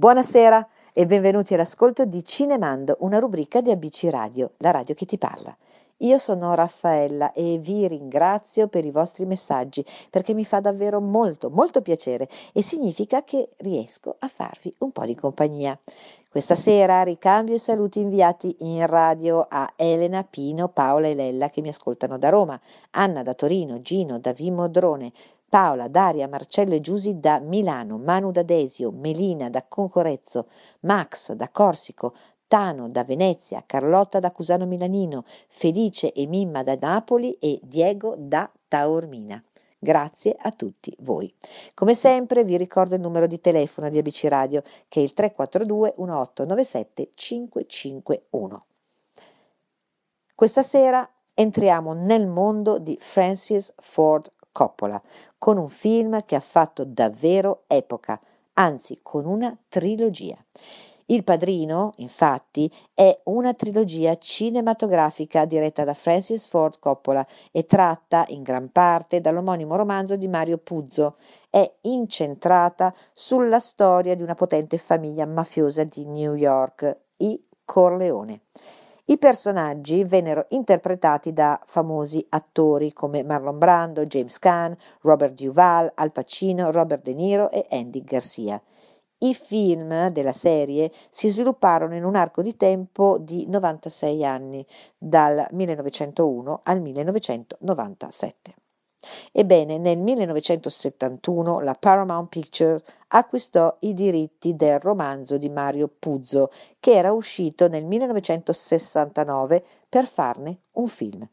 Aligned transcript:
Buonasera 0.00 0.66
e 0.94 1.04
benvenuti 1.04 1.52
all'ascolto 1.52 2.06
di 2.06 2.24
Cinemando, 2.24 2.96
una 3.00 3.18
rubrica 3.18 3.60
di 3.60 3.70
ABC 3.70 4.04
Radio, 4.10 4.52
la 4.56 4.70
radio 4.70 4.94
che 4.94 5.04
ti 5.04 5.18
parla. 5.18 5.54
Io 5.98 6.16
sono 6.16 6.54
Raffaella 6.54 7.32
e 7.32 7.58
vi 7.58 7.86
ringrazio 7.86 8.68
per 8.68 8.86
i 8.86 8.90
vostri 8.90 9.26
messaggi 9.26 9.84
perché 10.08 10.32
mi 10.32 10.46
fa 10.46 10.60
davvero 10.60 11.02
molto, 11.02 11.50
molto 11.50 11.82
piacere 11.82 12.30
e 12.54 12.62
significa 12.62 13.24
che 13.24 13.50
riesco 13.58 14.16
a 14.20 14.28
farvi 14.28 14.74
un 14.78 14.90
po' 14.90 15.04
di 15.04 15.14
compagnia. 15.14 15.78
Questa 16.30 16.54
sera 16.54 17.02
ricambio 17.02 17.56
i 17.56 17.58
saluti 17.58 18.00
inviati 18.00 18.56
in 18.60 18.86
radio 18.86 19.46
a 19.46 19.70
Elena, 19.76 20.24
Pino, 20.24 20.68
Paola 20.68 21.08
e 21.08 21.14
Lella 21.14 21.50
che 21.50 21.60
mi 21.60 21.68
ascoltano 21.68 22.16
da 22.16 22.30
Roma, 22.30 22.58
Anna 22.92 23.22
da 23.22 23.34
Torino, 23.34 23.82
Gino 23.82 24.18
da 24.18 24.32
Vimodrone, 24.32 25.12
Paola, 25.50 25.88
Daria, 25.88 26.28
Marcello 26.28 26.74
e 26.74 26.80
Giusy 26.80 27.18
da 27.18 27.40
Milano, 27.40 27.98
Manu 27.98 28.30
da 28.30 28.44
Desio, 28.44 28.92
Melina 28.92 29.50
da 29.50 29.64
Concorezzo, 29.66 30.46
Max 30.82 31.32
da 31.32 31.48
Corsico, 31.48 32.14
Tano 32.46 32.88
da 32.88 33.02
Venezia, 33.02 33.64
Carlotta 33.66 34.20
da 34.20 34.30
Cusano 34.30 34.64
Milanino, 34.64 35.24
Felice 35.48 36.12
e 36.12 36.28
Mimma 36.28 36.62
da 36.62 36.76
Napoli 36.80 37.32
e 37.40 37.58
Diego 37.64 38.14
da 38.16 38.48
Taormina. 38.68 39.42
Grazie 39.76 40.36
a 40.38 40.52
tutti 40.52 40.94
voi. 41.00 41.34
Come 41.74 41.94
sempre 41.94 42.44
vi 42.44 42.56
ricordo 42.56 42.94
il 42.94 43.00
numero 43.00 43.26
di 43.26 43.40
telefono 43.40 43.90
di 43.90 43.98
ABC 43.98 44.26
Radio 44.28 44.62
che 44.86 45.00
è 45.00 45.02
il 45.02 45.14
342 45.14 45.94
1897 45.96 47.10
551. 47.12 48.64
Questa 50.32 50.62
sera 50.62 51.08
entriamo 51.34 51.92
nel 51.92 52.28
mondo 52.28 52.78
di 52.78 52.96
Francis 53.00 53.74
Ford 53.78 54.30
Coppola 54.52 55.00
con 55.40 55.56
un 55.56 55.70
film 55.70 56.22
che 56.26 56.36
ha 56.36 56.40
fatto 56.40 56.84
davvero 56.84 57.62
epoca, 57.66 58.20
anzi 58.52 58.98
con 59.00 59.24
una 59.24 59.56
trilogia. 59.70 60.36
Il 61.06 61.24
Padrino, 61.24 61.94
infatti, 61.96 62.70
è 62.92 63.20
una 63.24 63.54
trilogia 63.54 64.18
cinematografica 64.18 65.46
diretta 65.46 65.82
da 65.82 65.94
Francis 65.94 66.46
Ford 66.46 66.78
Coppola 66.78 67.26
e 67.50 67.64
tratta 67.64 68.26
in 68.28 68.42
gran 68.42 68.70
parte 68.70 69.22
dall'omonimo 69.22 69.76
romanzo 69.76 70.14
di 70.16 70.28
Mario 70.28 70.58
Puzo. 70.58 71.16
È 71.48 71.68
incentrata 71.80 72.94
sulla 73.14 73.60
storia 73.60 74.14
di 74.14 74.22
una 74.22 74.34
potente 74.34 74.76
famiglia 74.76 75.24
mafiosa 75.24 75.84
di 75.84 76.04
New 76.04 76.34
York, 76.34 76.96
i 77.16 77.42
Corleone. 77.64 78.42
I 79.10 79.18
personaggi 79.18 80.04
vennero 80.04 80.46
interpretati 80.50 81.32
da 81.32 81.60
famosi 81.66 82.24
attori 82.28 82.92
come 82.92 83.24
Marlon 83.24 83.58
Brando, 83.58 84.06
James 84.06 84.38
Caan, 84.38 84.76
Robert 85.00 85.34
Duval, 85.34 85.90
Al 85.96 86.12
Pacino, 86.12 86.70
Robert 86.70 87.02
De 87.02 87.12
Niro 87.12 87.50
e 87.50 87.66
Andy 87.70 88.04
Garcia. 88.04 88.62
I 89.18 89.34
film 89.34 90.10
della 90.10 90.30
serie 90.30 90.92
si 91.08 91.28
svilupparono 91.28 91.96
in 91.96 92.04
un 92.04 92.14
arco 92.14 92.40
di 92.40 92.56
tempo 92.56 93.18
di 93.18 93.48
96 93.48 94.24
anni, 94.24 94.64
dal 94.96 95.44
1901 95.50 96.60
al 96.62 96.80
1997. 96.80 98.54
Ebbene, 99.32 99.78
nel 99.78 99.98
1971 99.98 101.60
la 101.60 101.74
Paramount 101.74 102.28
Pictures 102.28 102.82
acquistò 103.08 103.74
i 103.80 103.94
diritti 103.94 104.54
del 104.54 104.78
romanzo 104.78 105.38
di 105.38 105.48
Mario 105.48 105.88
Puzo, 105.88 106.50
che 106.78 106.92
era 106.92 107.12
uscito 107.12 107.68
nel 107.68 107.84
1969 107.84 109.64
per 109.88 110.04
farne 110.04 110.58
un 110.72 110.86
film. 110.86 111.26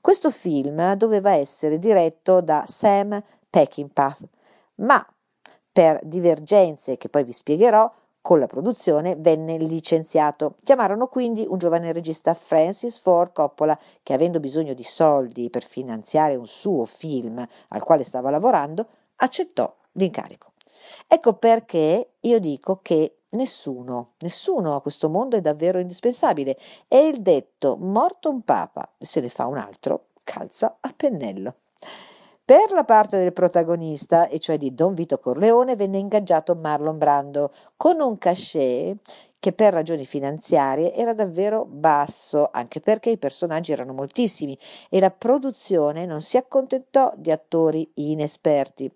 Questo 0.00 0.30
film 0.30 0.94
doveva 0.94 1.32
essere 1.32 1.78
diretto 1.78 2.40
da 2.40 2.64
Sam 2.66 3.22
Peckinpah, 3.48 4.16
ma 4.76 5.06
per 5.70 6.00
divergenze 6.02 6.96
che 6.96 7.08
poi 7.08 7.24
vi 7.24 7.32
spiegherò, 7.32 7.90
con 8.22 8.38
la 8.38 8.46
produzione 8.46 9.16
venne 9.16 9.58
licenziato. 9.58 10.54
Chiamarono 10.62 11.08
quindi 11.08 11.44
un 11.46 11.58
giovane 11.58 11.92
regista 11.92 12.32
Francis 12.32 12.98
Ford 12.98 13.32
Coppola 13.32 13.78
che 14.02 14.14
avendo 14.14 14.40
bisogno 14.40 14.72
di 14.72 14.84
soldi 14.84 15.50
per 15.50 15.64
finanziare 15.64 16.36
un 16.36 16.46
suo 16.46 16.84
film 16.86 17.46
al 17.68 17.82
quale 17.82 18.04
stava 18.04 18.30
lavorando, 18.30 18.86
accettò 19.16 19.74
l'incarico. 19.92 20.52
Ecco 21.06 21.34
perché 21.34 22.12
io 22.20 22.38
dico 22.38 22.78
che 22.80 23.16
nessuno, 23.30 24.12
nessuno 24.20 24.74
a 24.76 24.80
questo 24.80 25.08
mondo 25.08 25.36
è 25.36 25.40
davvero 25.40 25.78
indispensabile 25.78 26.56
e 26.88 27.06
il 27.06 27.20
detto 27.20 27.76
morto 27.76 28.30
un 28.30 28.42
papa 28.42 28.88
se 28.98 29.20
ne 29.20 29.28
fa 29.28 29.46
un 29.46 29.58
altro 29.58 30.06
calza 30.22 30.78
a 30.80 30.92
pennello. 30.96 31.54
Per 32.44 32.72
la 32.72 32.82
parte 32.82 33.18
del 33.18 33.32
protagonista, 33.32 34.26
e 34.26 34.40
cioè 34.40 34.58
di 34.58 34.74
Don 34.74 34.94
Vito 34.94 35.18
Corleone, 35.18 35.76
venne 35.76 35.98
ingaggiato 35.98 36.56
Marlon 36.56 36.98
Brando 36.98 37.52
con 37.76 38.00
un 38.00 38.18
cachet 38.18 38.98
che 39.38 39.52
per 39.52 39.72
ragioni 39.72 40.04
finanziarie 40.04 40.92
era 40.92 41.14
davvero 41.14 41.64
basso, 41.64 42.48
anche 42.52 42.80
perché 42.80 43.10
i 43.10 43.16
personaggi 43.16 43.70
erano 43.70 43.92
moltissimi 43.92 44.58
e 44.88 44.98
la 44.98 45.12
produzione 45.12 46.04
non 46.04 46.20
si 46.20 46.36
accontentò 46.36 47.12
di 47.16 47.30
attori 47.30 47.88
inesperti. 47.94 48.92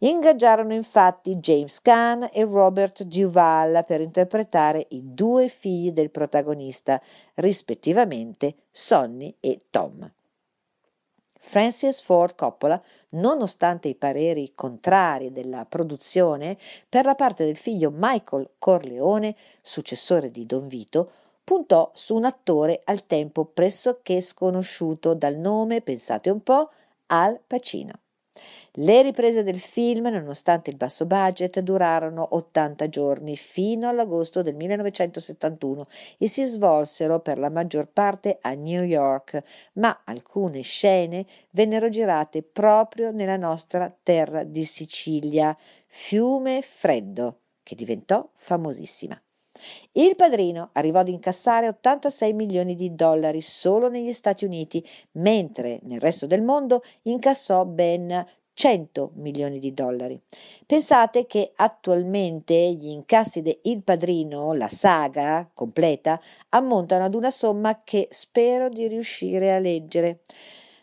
Ingaggiarono 0.00 0.74
infatti 0.74 1.36
James 1.36 1.80
Caan 1.80 2.28
e 2.32 2.42
Robert 2.42 3.04
Duval 3.04 3.84
per 3.86 4.00
interpretare 4.00 4.86
i 4.88 5.02
due 5.04 5.46
figli 5.46 5.92
del 5.92 6.10
protagonista, 6.10 7.00
rispettivamente 7.34 8.56
Sonny 8.72 9.36
e 9.38 9.60
Tom. 9.70 10.10
Francis 11.44 12.00
Ford 12.00 12.34
Coppola, 12.36 12.80
nonostante 13.10 13.88
i 13.88 13.94
pareri 13.94 14.52
contrari 14.54 15.32
della 15.32 15.66
produzione, 15.66 16.56
per 16.88 17.04
la 17.04 17.16
parte 17.16 17.44
del 17.44 17.56
figlio 17.56 17.92
Michael 17.92 18.50
Corleone, 18.58 19.34
successore 19.60 20.30
di 20.30 20.46
Don 20.46 20.68
Vito, 20.68 21.10
puntò 21.44 21.90
su 21.94 22.14
un 22.14 22.24
attore 22.24 22.80
al 22.84 23.06
tempo 23.06 23.44
pressoché 23.44 24.20
sconosciuto 24.20 25.14
dal 25.14 25.36
nome, 25.36 25.82
pensate 25.82 26.30
un 26.30 26.42
po', 26.42 26.70
Al 27.06 27.38
Pacino. 27.44 28.01
Le 28.76 29.02
riprese 29.02 29.42
del 29.42 29.58
film, 29.58 30.06
nonostante 30.06 30.70
il 30.70 30.76
basso 30.76 31.04
budget, 31.04 31.60
durarono 31.60 32.26
80 32.36 32.88
giorni 32.88 33.36
fino 33.36 33.86
all'agosto 33.86 34.40
del 34.40 34.54
1971 34.54 35.86
e 36.16 36.26
si 36.26 36.44
svolsero 36.44 37.20
per 37.20 37.38
la 37.38 37.50
maggior 37.50 37.88
parte 37.92 38.38
a 38.40 38.54
New 38.54 38.82
York, 38.82 39.42
ma 39.74 40.00
alcune 40.04 40.62
scene 40.62 41.26
vennero 41.50 41.90
girate 41.90 42.42
proprio 42.42 43.10
nella 43.10 43.36
nostra 43.36 43.94
terra 44.02 44.42
di 44.42 44.64
Sicilia, 44.64 45.54
Fiume 45.86 46.62
Freddo, 46.62 47.40
che 47.62 47.74
diventò 47.74 48.26
famosissima. 48.36 49.20
Il 49.92 50.16
padrino 50.16 50.70
arrivò 50.72 51.00
ad 51.00 51.08
incassare 51.08 51.68
86 51.68 52.32
milioni 52.32 52.74
di 52.74 52.94
dollari 52.94 53.40
solo 53.40 53.88
negli 53.88 54.12
Stati 54.12 54.44
Uniti, 54.44 54.86
mentre 55.12 55.80
nel 55.82 56.00
resto 56.00 56.26
del 56.26 56.42
mondo 56.42 56.82
incassò 57.02 57.64
ben 57.64 58.26
100 58.54 59.12
milioni 59.14 59.58
di 59.58 59.72
dollari. 59.72 60.20
Pensate 60.66 61.26
che 61.26 61.52
attualmente 61.56 62.54
gli 62.54 62.88
incassi 62.88 63.42
di 63.42 63.58
Il 63.62 63.82
Padrino, 63.82 64.52
la 64.52 64.68
saga 64.68 65.48
completa, 65.52 66.20
ammontano 66.50 67.04
ad 67.04 67.14
una 67.14 67.30
somma 67.30 67.82
che 67.82 68.08
spero 68.10 68.68
di 68.68 68.86
riuscire 68.88 69.52
a 69.52 69.58
leggere. 69.58 70.20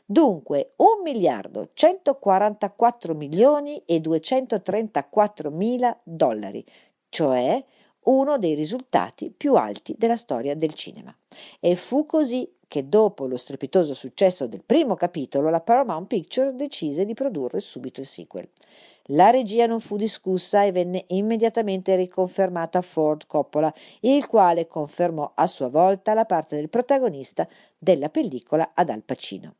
Dunque, 0.05 0.73
1 0.77 1.03
miliardo 1.03 1.69
144 1.73 3.13
milioni 3.13 3.81
e 3.85 3.99
234 3.99 5.51
mila 5.51 5.95
dollari, 6.03 6.65
cioè 7.09 7.63
uno 8.03 8.37
dei 8.37 8.53
risultati 8.53 9.31
più 9.35 9.55
alti 9.55 9.95
della 9.97 10.15
storia 10.15 10.55
del 10.55 10.73
cinema. 10.73 11.15
E 11.59 11.75
fu 11.75 12.05
così 12.05 12.49
che 12.67 12.87
dopo 12.87 13.25
lo 13.25 13.35
strepitoso 13.35 13.93
successo 13.93 14.47
del 14.47 14.63
primo 14.63 14.95
capitolo, 14.95 15.49
la 15.49 15.59
Paramount 15.59 16.07
Pictures 16.07 16.53
decise 16.53 17.03
di 17.03 17.15
produrre 17.15 17.59
subito 17.59 17.99
il 17.99 18.05
sequel. 18.05 18.47
La 19.11 19.31
regia 19.31 19.65
non 19.65 19.79
fu 19.79 19.97
discussa 19.97 20.63
e 20.63 20.71
venne 20.71 21.05
immediatamente 21.07 21.95
riconfermata 21.95 22.77
a 22.77 22.83
Ford 22.83 23.25
Coppola, 23.25 23.73
il 24.01 24.27
quale 24.27 24.67
confermò 24.67 25.31
a 25.33 25.47
sua 25.47 25.67
volta 25.67 26.13
la 26.13 26.25
parte 26.25 26.55
del 26.55 26.69
protagonista 26.69 27.47
della 27.75 28.09
pellicola 28.09 28.71
ad 28.75 28.89
Al 28.89 29.01
Pacino. 29.01 29.55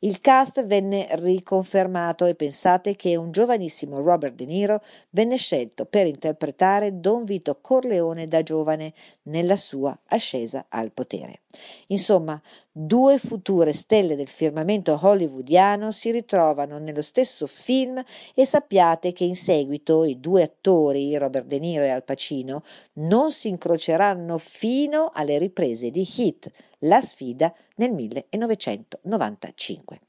Il 0.00 0.20
cast 0.20 0.64
venne 0.64 1.06
riconfermato 1.10 2.26
e 2.26 2.34
pensate 2.34 2.96
che 2.96 3.16
un 3.16 3.30
giovanissimo 3.30 4.00
Robert 4.00 4.34
De 4.34 4.44
Niro 4.44 4.82
venne 5.10 5.36
scelto 5.36 5.84
per 5.84 6.06
interpretare 6.06 7.00
Don 7.00 7.24
Vito 7.24 7.58
Corleone 7.60 8.26
da 8.26 8.42
giovane 8.42 8.92
nella 9.24 9.56
sua 9.56 9.96
ascesa 10.06 10.66
al 10.68 10.90
potere. 10.92 11.42
Insomma, 11.88 12.40
due 12.86 13.18
future 13.18 13.74
stelle 13.74 14.16
del 14.16 14.28
firmamento 14.28 14.98
hollywoodiano 15.00 15.90
si 15.90 16.10
ritrovano 16.10 16.78
nello 16.78 17.02
stesso 17.02 17.46
film 17.46 18.02
e 18.34 18.46
sappiate 18.46 19.12
che 19.12 19.24
in 19.24 19.36
seguito 19.36 20.04
i 20.04 20.18
due 20.18 20.44
attori, 20.44 21.14
Robert 21.16 21.44
De 21.46 21.58
Niro 21.58 21.84
e 21.84 21.90
Al 21.90 22.04
Pacino, 22.04 22.62
non 22.94 23.32
si 23.32 23.48
incroceranno 23.48 24.38
fino 24.38 25.10
alle 25.12 25.36
riprese 25.38 25.90
di 25.90 26.08
Hit, 26.16 26.50
la 26.80 27.02
sfida 27.02 27.54
nel 27.76 27.92
1995. 27.92 30.00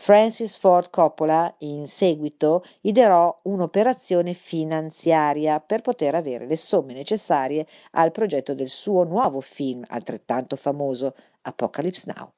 Francis 0.00 0.58
Ford 0.58 0.90
Coppola, 0.90 1.52
in 1.58 1.88
seguito, 1.88 2.64
ideò 2.82 3.36
un'operazione 3.42 4.32
finanziaria 4.32 5.58
per 5.58 5.80
poter 5.80 6.14
avere 6.14 6.46
le 6.46 6.54
somme 6.54 6.92
necessarie 6.92 7.66
al 7.90 8.12
progetto 8.12 8.54
del 8.54 8.68
suo 8.68 9.02
nuovo 9.02 9.40
film 9.40 9.82
altrettanto 9.88 10.54
famoso, 10.54 11.16
Apocalypse 11.48 12.12
Now, 12.14 12.32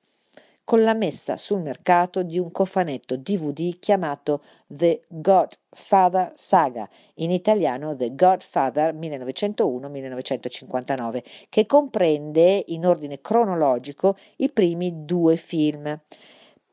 con 0.65 0.83
la 0.85 0.95
messa 0.95 1.37
sul 1.37 1.61
mercato 1.61 2.23
di 2.23 2.39
un 2.39 2.53
cofanetto 2.53 3.17
DVD 3.17 3.77
chiamato 3.81 4.45
The 4.69 5.03
Godfather 5.09 6.31
Saga, 6.37 6.89
in 7.15 7.33
italiano 7.33 7.97
The 7.97 8.15
Godfather 8.15 8.95
1901-1959, 8.95 11.25
che 11.49 11.67
comprende 11.67 12.63
in 12.69 12.87
ordine 12.87 13.21
cronologico 13.21 14.17
i 14.37 14.49
primi 14.51 15.05
due 15.05 15.35
film. 15.37 15.99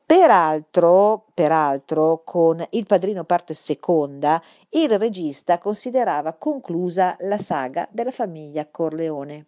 Peraltro, 0.06 1.24
peraltro, 1.34 2.22
con 2.24 2.64
Il 2.70 2.86
padrino 2.86 3.24
parte 3.24 3.52
seconda, 3.52 4.40
il 4.70 4.96
regista 4.96 5.58
considerava 5.58 6.34
conclusa 6.34 7.16
la 7.20 7.36
saga 7.36 7.88
della 7.90 8.12
famiglia 8.12 8.66
Corleone. 8.70 9.46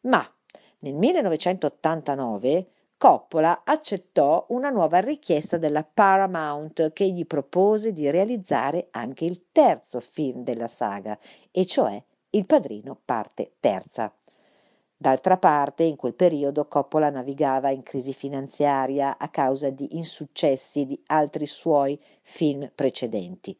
Ma 0.00 0.28
nel 0.84 0.94
1989 0.94 2.66
Coppola 2.98 3.62
accettò 3.64 4.44
una 4.50 4.68
nuova 4.68 5.00
richiesta 5.00 5.56
della 5.56 5.82
Paramount 5.82 6.92
che 6.92 7.08
gli 7.08 7.26
propose 7.26 7.92
di 7.94 8.10
realizzare 8.10 8.88
anche 8.90 9.24
il 9.24 9.46
terzo 9.50 10.00
film 10.00 10.42
della 10.42 10.66
saga, 10.66 11.18
e 11.50 11.64
cioè 11.64 12.02
Il 12.30 12.46
padrino 12.46 12.98
parte 13.02 13.54
terza. 13.60 14.12
D'altra 14.96 15.38
parte, 15.38 15.84
in 15.84 15.96
quel 15.96 16.14
periodo 16.14 16.66
Coppola 16.66 17.08
navigava 17.08 17.70
in 17.70 17.82
crisi 17.82 18.12
finanziaria 18.12 19.16
a 19.16 19.28
causa 19.28 19.70
di 19.70 19.96
insuccessi 19.96 20.84
di 20.84 21.00
altri 21.06 21.46
suoi 21.46 21.98
film 22.22 22.70
precedenti. 22.74 23.56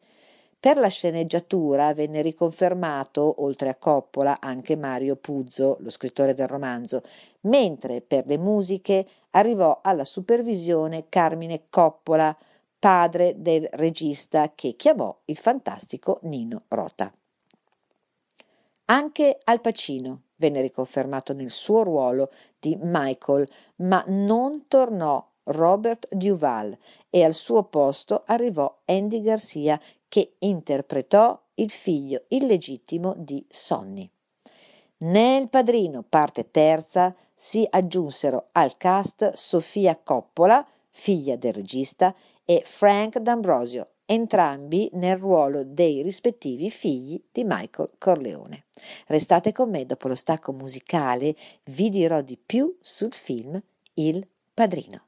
Per 0.65 0.77
la 0.77 0.87
sceneggiatura 0.87 1.93
venne 1.93 2.23
riconfermato, 2.23 3.43
oltre 3.43 3.69
a 3.69 3.75
Coppola, 3.75 4.39
anche 4.39 4.75
Mario 4.75 5.15
Puzzo, 5.15 5.77
lo 5.81 5.91
scrittore 5.91 6.33
del 6.33 6.47
romanzo, 6.47 7.03
mentre 7.41 8.01
per 8.01 8.25
le 8.25 8.39
musiche 8.39 9.05
arrivò 9.29 9.81
alla 9.83 10.03
supervisione 10.03 11.05
Carmine 11.07 11.65
Coppola, 11.69 12.35
padre 12.79 13.35
del 13.37 13.69
regista 13.73 14.53
che 14.55 14.75
chiamò 14.75 15.15
il 15.25 15.37
fantastico 15.37 16.17
Nino 16.23 16.63
Rota. 16.69 17.13
Anche 18.85 19.37
Al 19.43 19.61
Pacino 19.61 20.21
venne 20.37 20.61
riconfermato 20.61 21.33
nel 21.33 21.51
suo 21.51 21.83
ruolo 21.83 22.31
di 22.57 22.75
Michael, 22.81 23.47
ma 23.83 24.03
non 24.07 24.65
tornò 24.67 25.23
Robert 25.43 26.07
Duval 26.09 26.75
e 27.11 27.23
al 27.23 27.33
suo 27.33 27.65
posto 27.65 28.23
arrivò 28.25 28.81
Andy 28.85 29.21
Garcia 29.21 29.79
che 30.15 30.35
interpretò 30.39 31.37
il 31.55 31.69
figlio 31.69 32.23
illegittimo 32.29 33.15
di 33.17 33.45
Sonny. 33.49 34.09
Nel 34.99 35.49
Padrino, 35.49 36.05
parte 36.07 36.51
terza, 36.51 37.13
si 37.35 37.67
aggiunsero 37.69 38.47
al 38.53 38.77
cast 38.77 39.33
Sofia 39.33 39.99
Coppola, 40.01 40.65
figlia 40.89 41.35
del 41.35 41.51
regista, 41.51 42.15
e 42.45 42.61
Frank 42.63 43.17
D'Ambrosio, 43.17 43.89
entrambi 44.05 44.89
nel 44.93 45.17
ruolo 45.17 45.65
dei 45.65 46.01
rispettivi 46.01 46.69
figli 46.69 47.21
di 47.29 47.43
Michael 47.43 47.89
Corleone. 47.97 48.67
Restate 49.07 49.51
con 49.51 49.69
me, 49.69 49.85
dopo 49.85 50.07
lo 50.07 50.15
stacco 50.15 50.53
musicale 50.53 51.35
vi 51.65 51.89
dirò 51.89 52.21
di 52.21 52.37
più 52.37 52.73
sul 52.79 53.13
film 53.13 53.61
Il 53.95 54.25
Padrino. 54.53 55.07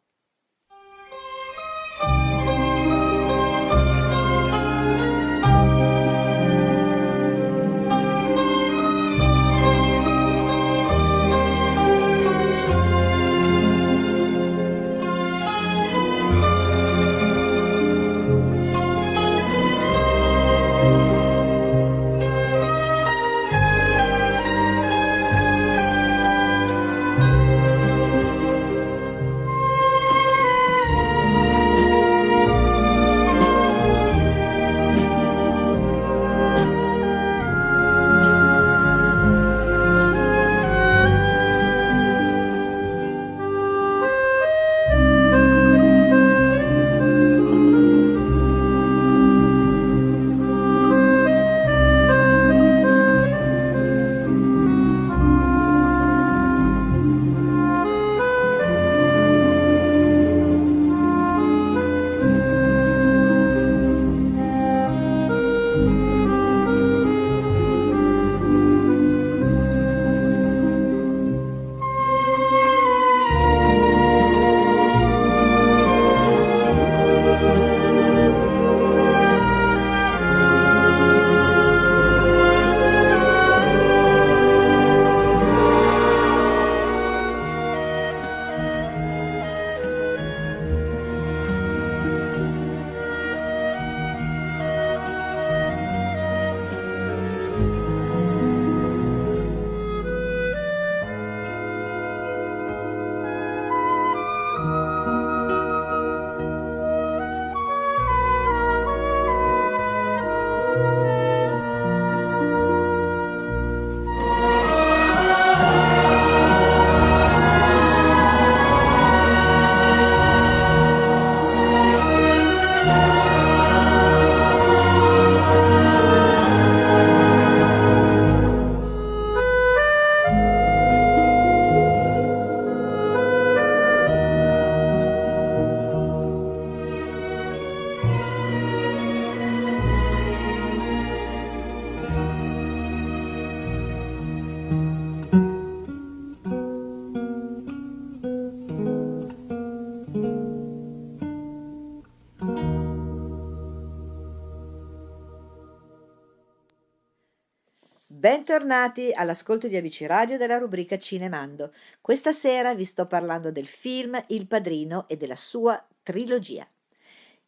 Bentornati 158.27 159.11
all'ascolto 159.13 159.69
di 159.69 159.77
ABC 159.77 160.03
Radio 160.05 160.37
della 160.37 160.57
rubrica 160.57 160.97
Cinemando. 160.97 161.71
Questa 162.01 162.33
sera 162.33 162.75
vi 162.75 162.83
sto 162.83 163.05
parlando 163.05 163.53
del 163.53 163.67
film 163.67 164.21
Il 164.27 164.47
Padrino 164.47 165.07
e 165.07 165.15
della 165.15 165.37
sua 165.37 165.81
trilogia. 166.03 166.67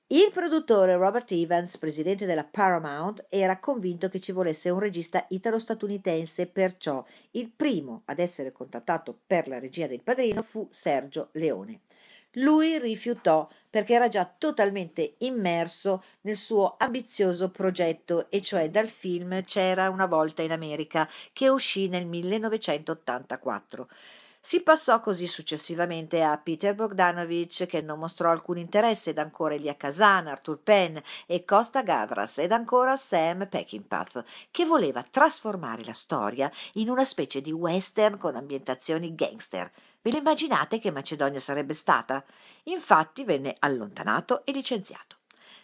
Il 0.07 0.31
produttore 0.31 0.95
Robert 0.95 1.29
Evans, 1.33 1.77
presidente 1.77 2.25
della 2.25 2.45
Paramount, 2.45 3.25
era 3.27 3.59
convinto 3.59 4.07
che 4.07 4.21
ci 4.21 4.31
volesse 4.31 4.69
un 4.69 4.79
regista 4.79 5.25
italo-statunitense, 5.27 6.47
perciò 6.47 7.03
il 7.31 7.51
primo 7.53 8.03
ad 8.05 8.19
essere 8.19 8.53
contattato 8.53 9.19
per 9.27 9.49
la 9.49 9.59
regia 9.59 9.85
del 9.85 10.01
Padrino 10.01 10.41
fu 10.41 10.65
Sergio 10.69 11.27
Leone. 11.33 11.81
Lui 12.33 12.77
rifiutò 12.77 13.47
perché 13.69 13.93
era 13.93 14.07
già 14.07 14.25
totalmente 14.25 15.15
immerso 15.19 16.03
nel 16.21 16.35
suo 16.35 16.75
ambizioso 16.77 17.49
progetto, 17.49 18.29
e 18.29 18.41
cioè 18.41 18.69
dal 18.69 18.87
film 18.87 19.43
C'era 19.43 19.89
una 19.89 20.05
volta 20.05 20.41
in 20.41 20.51
America, 20.51 21.09
che 21.33 21.49
uscì 21.49 21.87
nel 21.87 22.05
1984. 22.05 23.87
Si 24.41 24.61
passò 24.63 25.01
così 25.01 25.27
successivamente 25.27 26.23
a 26.23 26.37
Peter 26.37 26.73
Bogdanovich, 26.73 27.65
che 27.65 27.81
non 27.81 27.99
mostrò 27.99 28.31
alcun 28.31 28.57
interesse, 28.57 29.09
ed 29.09 29.17
ancora 29.17 29.55
Elia 29.55 29.75
Kazan, 29.75 30.27
Arthur 30.27 30.59
Penn 30.59 30.97
e 31.25 31.43
Costa 31.43 31.83
Gavras, 31.83 32.37
ed 32.37 32.53
ancora 32.53 32.95
Sam 32.95 33.47
Peckinpah, 33.49 34.05
che 34.49 34.65
voleva 34.65 35.03
trasformare 35.03 35.83
la 35.83 35.93
storia 35.93 36.49
in 36.73 36.89
una 36.89 37.03
specie 37.03 37.41
di 37.41 37.51
western 37.51 38.17
con 38.17 38.35
ambientazioni 38.35 39.13
gangster. 39.13 39.69
Ve 40.01 40.11
lo 40.11 40.17
immaginate 40.17 40.79
che 40.79 40.91
Macedonia 40.91 41.39
sarebbe 41.39 41.73
stata? 41.73 42.23
Infatti 42.63 43.25
venne 43.25 43.53
allontanato 43.59 44.45
e 44.45 44.51
licenziato. 44.53 45.17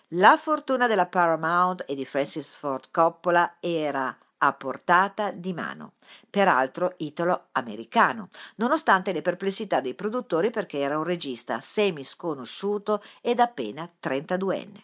La 0.09 0.35
fortuna 0.37 0.87
della 0.87 1.05
Paramount 1.05 1.85
e 1.87 1.95
di 1.95 2.05
Francis 2.05 2.55
Ford 2.55 2.91
Coppola 2.91 3.55
era 3.61 4.15
a 4.37 4.53
portata 4.53 5.31
di 5.31 5.53
mano, 5.53 5.93
peraltro 6.29 6.95
italo-americano, 6.97 8.29
nonostante 8.55 9.13
le 9.13 9.21
perplessità 9.21 9.79
dei 9.79 9.93
produttori 9.95 10.49
perché 10.49 10.79
era 10.79 10.97
un 10.97 11.05
regista 11.05 11.61
semi 11.61 12.03
sconosciuto 12.03 13.01
ed 13.21 13.39
appena 13.39 13.89
32enne. 13.99 14.83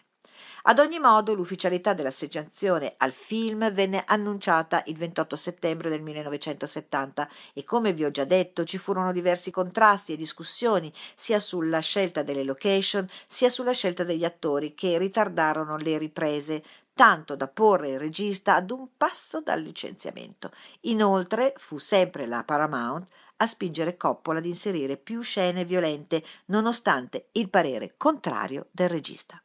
Ad 0.64 0.78
ogni 0.78 1.00
modo, 1.00 1.34
l'ufficialità 1.34 1.92
dell'assegnazione 1.92 2.94
al 2.98 3.10
film 3.10 3.72
venne 3.72 4.04
annunciata 4.06 4.84
il 4.86 4.96
28 4.96 5.34
settembre 5.34 5.88
del 5.88 6.02
1970 6.02 7.28
e 7.52 7.64
come 7.64 7.92
vi 7.92 8.04
ho 8.04 8.12
già 8.12 8.24
detto 8.24 8.62
ci 8.62 8.78
furono 8.78 9.10
diversi 9.10 9.50
contrasti 9.50 10.12
e 10.12 10.16
discussioni 10.16 10.92
sia 11.16 11.40
sulla 11.40 11.80
scelta 11.80 12.22
delle 12.22 12.44
location 12.44 13.08
sia 13.26 13.48
sulla 13.48 13.72
scelta 13.72 14.04
degli 14.04 14.24
attori 14.24 14.74
che 14.74 14.98
ritardarono 14.98 15.76
le 15.78 15.98
riprese, 15.98 16.62
tanto 16.94 17.34
da 17.34 17.48
porre 17.48 17.90
il 17.90 17.98
regista 17.98 18.54
ad 18.54 18.70
un 18.70 18.86
passo 18.96 19.40
dal 19.40 19.60
licenziamento. 19.60 20.52
Inoltre 20.82 21.54
fu 21.56 21.78
sempre 21.78 22.26
la 22.26 22.44
Paramount 22.44 23.10
a 23.38 23.46
spingere 23.48 23.96
Coppola 23.96 24.38
ad 24.38 24.46
inserire 24.46 24.96
più 24.96 25.22
scene 25.22 25.64
violente, 25.64 26.22
nonostante 26.46 27.30
il 27.32 27.50
parere 27.50 27.94
contrario 27.96 28.68
del 28.70 28.88
regista. 28.88 29.42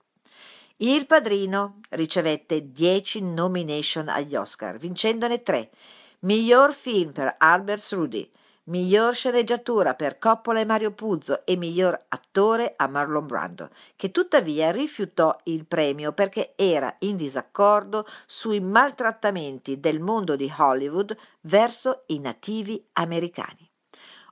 Il 0.80 1.08
Padrino 1.08 1.80
ricevette 1.90 2.72
10 2.72 3.24
nomination 3.24 4.10
agli 4.10 4.36
Oscar, 4.36 4.78
vincendone 4.78 5.42
3. 5.42 5.72
Miglior 6.20 6.72
film 6.72 7.14
per 7.14 7.34
Albert 7.40 7.92
Rudy, 7.94 8.30
miglior 8.66 9.16
sceneggiatura 9.16 9.96
per 9.96 10.20
Coppola 10.20 10.60
e 10.60 10.66
Mario 10.66 10.92
Puzzo 10.92 11.48
e 11.48 11.56
miglior 11.56 12.00
attore 12.10 12.76
a 12.76 12.86
Marlon 12.86 13.26
Brando, 13.26 13.72
che 13.96 14.12
tuttavia 14.12 14.70
rifiutò 14.70 15.36
il 15.46 15.66
premio 15.66 16.14
perché 16.14 16.54
era 16.56 16.96
in 17.00 17.16
disaccordo 17.16 18.06
sui 18.28 18.60
maltrattamenti 18.60 19.80
del 19.80 20.00
mondo 20.00 20.36
di 20.36 20.54
Hollywood 20.56 21.18
verso 21.42 22.04
i 22.06 22.20
nativi 22.20 22.86
americani. 22.94 23.67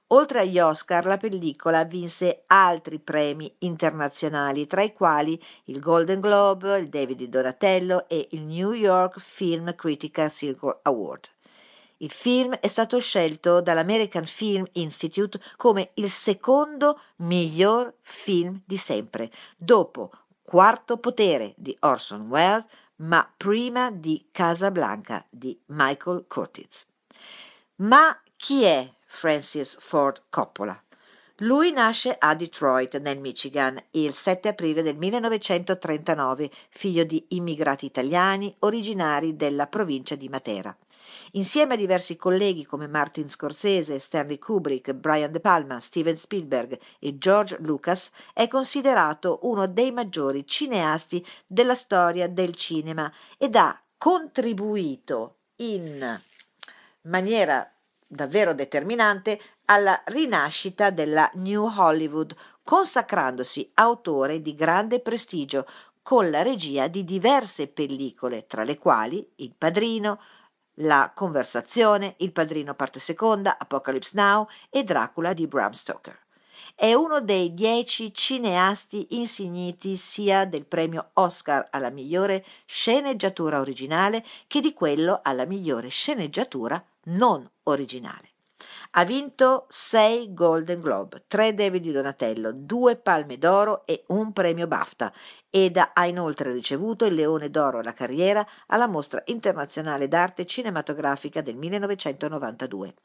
Oltre 0.09 0.41
agli 0.41 0.59
Oscar, 0.59 1.05
la 1.05 1.17
pellicola 1.17 1.83
vinse 1.83 2.43
altri 2.47 3.00
premi 3.00 3.51
internazionali, 3.59 4.67
tra 4.67 4.83
i 4.83 4.93
quali 4.93 5.41
il 5.65 5.79
Golden 5.79 6.19
Globe, 6.19 6.77
il 6.77 6.89
David 6.89 7.24
Donatello 7.24 8.07
e 8.07 8.27
il 8.31 8.43
New 8.43 8.71
York 8.74 9.19
Film 9.19 9.74
Critical 9.74 10.29
Circle 10.29 10.79
Award. 10.83 11.31
Il 11.97 12.12
film 12.12 12.53
è 12.55 12.67
stato 12.67 13.00
scelto 13.00 13.62
dall'American 13.62 14.25
Film 14.25 14.65
Institute 14.74 15.39
come 15.55 15.91
il 15.95 16.09
secondo 16.09 17.00
miglior 17.17 17.95
film 18.01 18.62
di 18.65 18.77
sempre, 18.77 19.31
dopo 19.57 20.12
Quarto 20.43 20.97
potere 20.97 21.55
di 21.57 21.75
Orson 21.79 22.27
Welles, 22.29 22.65
ma 22.97 23.27
prima 23.35 23.89
di 23.89 24.27
Casablanca 24.31 25.25
di 25.27 25.59
Michael 25.67 26.25
Curtiz. 26.27 26.85
Ma 27.77 28.15
chi 28.35 28.63
è 28.63 28.94
Francis 29.15 29.77
Ford 29.79 30.24
Coppola. 30.29 30.77
Lui 31.39 31.72
nasce 31.72 32.15
a 32.17 32.36
Detroit, 32.36 33.00
nel 33.00 33.19
Michigan, 33.19 33.81
il 33.91 34.13
7 34.13 34.50
aprile 34.50 34.81
del 34.81 34.98
1939, 34.98 36.50
figlio 36.69 37.03
di 37.03 37.25
immigrati 37.29 37.86
italiani 37.86 38.53
originari 38.60 39.36
della 39.36 39.67
provincia 39.67 40.15
di 40.15 40.29
Matera. 40.29 40.75
Insieme 41.31 41.74
a 41.74 41.77
diversi 41.77 42.15
colleghi 42.15 42.65
come 42.65 42.88
Martin 42.88 43.29
Scorsese, 43.29 44.00
Stanley 44.00 44.38
Kubrick, 44.38 44.93
Brian 44.93 45.31
De 45.31 45.39
Palma, 45.39 45.79
Steven 45.79 46.15
Spielberg 46.15 46.77
e 47.00 47.17
George 47.17 47.57
Lucas, 47.60 48.12
è 48.34 48.48
considerato 48.48 49.39
uno 49.43 49.67
dei 49.67 49.91
maggiori 49.91 50.45
cineasti 50.45 51.25
della 51.48 51.75
storia 51.75 52.27
del 52.27 52.55
cinema 52.55 53.12
ed 53.38 53.55
ha 53.55 53.77
contribuito 53.98 55.38
in 55.57 56.22
maniera 57.01 57.69
davvero 58.15 58.53
determinante 58.53 59.39
alla 59.65 60.01
rinascita 60.05 60.89
della 60.89 61.29
New 61.36 61.69
Hollywood, 61.77 62.36
consacrandosi 62.63 63.69
autore 63.75 64.41
di 64.41 64.55
grande 64.55 65.00
prestigio 65.00 65.67
con 66.01 66.29
la 66.29 66.41
regia 66.41 66.88
di 66.88 67.03
diverse 67.03 67.67
pellicole, 67.67 68.45
tra 68.48 68.63
le 68.63 68.77
quali 68.77 69.27
Il 69.38 69.53
Padrino, 69.57 70.19
La 70.75 71.12
Conversazione, 71.13 72.15
Il 72.17 72.31
Padrino 72.31 72.74
parte 72.74 73.00
seconda, 73.00 73.57
Apocalypse 73.57 74.12
Now 74.15 74.48
e 74.69 74.84
Dracula 74.84 75.34
di 75.34 75.48
Bram 75.48 75.72
Stoker. 75.72 76.17
È 76.74 76.93
uno 76.93 77.22
dei 77.22 77.53
dieci 77.53 78.13
cineasti 78.13 79.07
insigniti 79.12 79.95
sia 79.95 80.45
del 80.45 80.65
premio 80.65 81.10
Oscar 81.13 81.67
alla 81.72 81.89
migliore 81.89 82.45
sceneggiatura 82.65 83.60
originale 83.60 84.24
che 84.48 84.60
di 84.60 84.74
quello 84.74 85.22
alla 85.24 85.45
migliore 85.45 85.88
sceneggiatura 85.88 86.84
non 87.05 87.50
originale. 87.63 88.29
Ha 88.91 89.03
vinto 89.03 89.65
sei 89.67 90.33
Golden 90.33 90.79
Globe, 90.79 91.25
tre 91.27 91.53
David 91.53 91.81
di 91.81 91.91
Donatello, 91.91 92.53
due 92.53 92.95
Palme 92.95 93.38
d'Oro 93.38 93.85
e 93.85 94.05
un 94.07 94.31
premio 94.31 94.67
BAFTA 94.67 95.12
ed 95.50 95.77
ha 95.77 96.05
inoltre 96.05 96.53
ricevuto 96.53 97.05
il 97.05 97.15
Leone 97.15 97.50
d'Oro 97.50 97.79
alla 97.79 97.91
carriera 97.91 98.45
alla 98.67 98.88
Mostra 98.88 99.21
internazionale 99.25 100.07
d'arte 100.07 100.45
cinematografica 100.45 101.41
del 101.41 101.57
1992. 101.57 102.95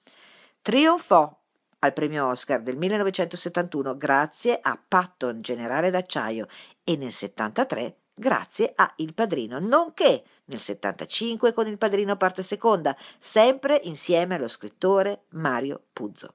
Trionfò 0.62 1.36
al 1.80 1.92
premio 1.92 2.26
Oscar 2.26 2.62
del 2.62 2.76
1971 2.76 3.96
grazie 3.96 4.58
a 4.60 4.78
Patton 4.86 5.40
Generale 5.40 5.90
d'Acciaio 5.90 6.46
e 6.84 6.96
nel 6.96 7.12
1973 7.12 7.99
grazie 8.14 8.72
a 8.74 8.92
Il 8.96 9.14
Padrino, 9.14 9.58
nonché 9.58 10.24
nel 10.46 10.58
75 10.58 11.52
con 11.52 11.66
Il 11.66 11.78
Padrino 11.78 12.16
parte 12.16 12.42
seconda, 12.42 12.96
sempre 13.18 13.80
insieme 13.84 14.34
allo 14.34 14.48
scrittore 14.48 15.24
Mario 15.30 15.82
Puzzo. 15.92 16.34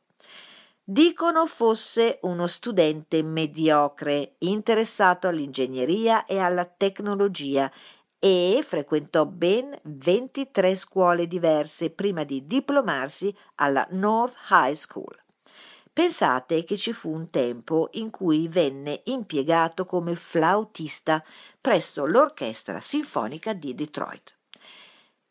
Dicono 0.84 1.48
fosse 1.48 2.20
uno 2.22 2.46
studente 2.46 3.24
mediocre, 3.24 4.36
interessato 4.40 5.28
all'ingegneria 5.28 6.26
e 6.26 6.38
alla 6.38 6.66
tecnologia 6.66 7.72
e 8.20 8.64
frequentò 8.64 9.26
ben 9.26 9.76
23 9.82 10.76
scuole 10.76 11.28
diverse 11.28 11.90
prima 11.90 12.24
di 12.24 12.46
diplomarsi 12.46 13.36
alla 13.56 13.88
North 13.92 14.36
High 14.50 14.74
School. 14.74 15.25
Pensate 15.96 16.66
che 16.66 16.76
ci 16.76 16.92
fu 16.92 17.14
un 17.14 17.30
tempo 17.30 17.88
in 17.94 18.10
cui 18.10 18.50
venne 18.50 19.04
impiegato 19.06 19.86
come 19.86 20.16
flautista 20.16 21.24
presso 21.62 22.06
l'Orchestra 22.06 22.82
Sinfonica 22.82 23.54
di 23.54 23.74
Detroit. 23.74 24.38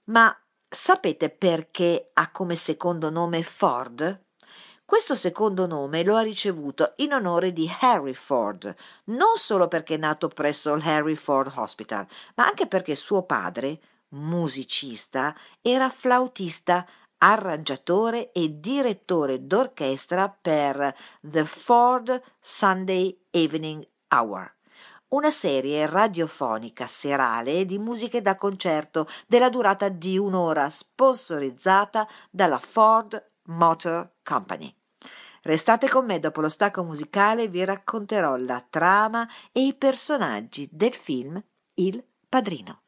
Ma 0.04 0.34
sapete 0.66 1.28
perché 1.28 2.08
ha 2.14 2.30
come 2.30 2.56
secondo 2.56 3.10
nome 3.10 3.42
Ford? 3.42 4.24
Questo 4.86 5.14
secondo 5.14 5.66
nome 5.66 6.02
lo 6.02 6.16
ha 6.16 6.22
ricevuto 6.22 6.94
in 6.96 7.12
onore 7.12 7.52
di 7.52 7.70
Harry 7.80 8.14
Ford, 8.14 8.74
non 9.08 9.36
solo 9.36 9.68
perché 9.68 9.96
è 9.96 9.98
nato 9.98 10.28
presso 10.28 10.72
il 10.72 10.82
Harry 10.82 11.14
Ford 11.14 11.52
Hospital, 11.54 12.06
ma 12.36 12.46
anche 12.46 12.66
perché 12.66 12.94
suo 12.94 13.24
padre, 13.24 13.80
musicista, 14.14 15.36
era 15.60 15.90
flautista 15.90 16.86
arrangiatore 17.24 18.32
e 18.32 18.60
direttore 18.60 19.46
d'orchestra 19.46 20.28
per 20.28 20.94
The 21.22 21.46
Ford 21.46 22.20
Sunday 22.38 23.18
Evening 23.30 23.86
Hour, 24.14 24.54
una 25.08 25.30
serie 25.30 25.86
radiofonica 25.86 26.86
serale 26.86 27.64
di 27.64 27.78
musiche 27.78 28.20
da 28.20 28.34
concerto 28.34 29.08
della 29.26 29.48
durata 29.48 29.88
di 29.88 30.18
un'ora 30.18 30.68
sponsorizzata 30.68 32.06
dalla 32.30 32.58
Ford 32.58 33.30
Motor 33.44 34.16
Company. 34.22 34.74
Restate 35.44 35.88
con 35.88 36.04
me 36.04 36.20
dopo 36.20 36.42
lo 36.42 36.50
stacco 36.50 36.82
musicale 36.84 37.48
vi 37.48 37.64
racconterò 37.64 38.36
la 38.36 38.62
trama 38.68 39.26
e 39.50 39.64
i 39.64 39.74
personaggi 39.74 40.68
del 40.70 40.94
film 40.94 41.42
Il 41.74 42.04
Padrino. 42.28 42.80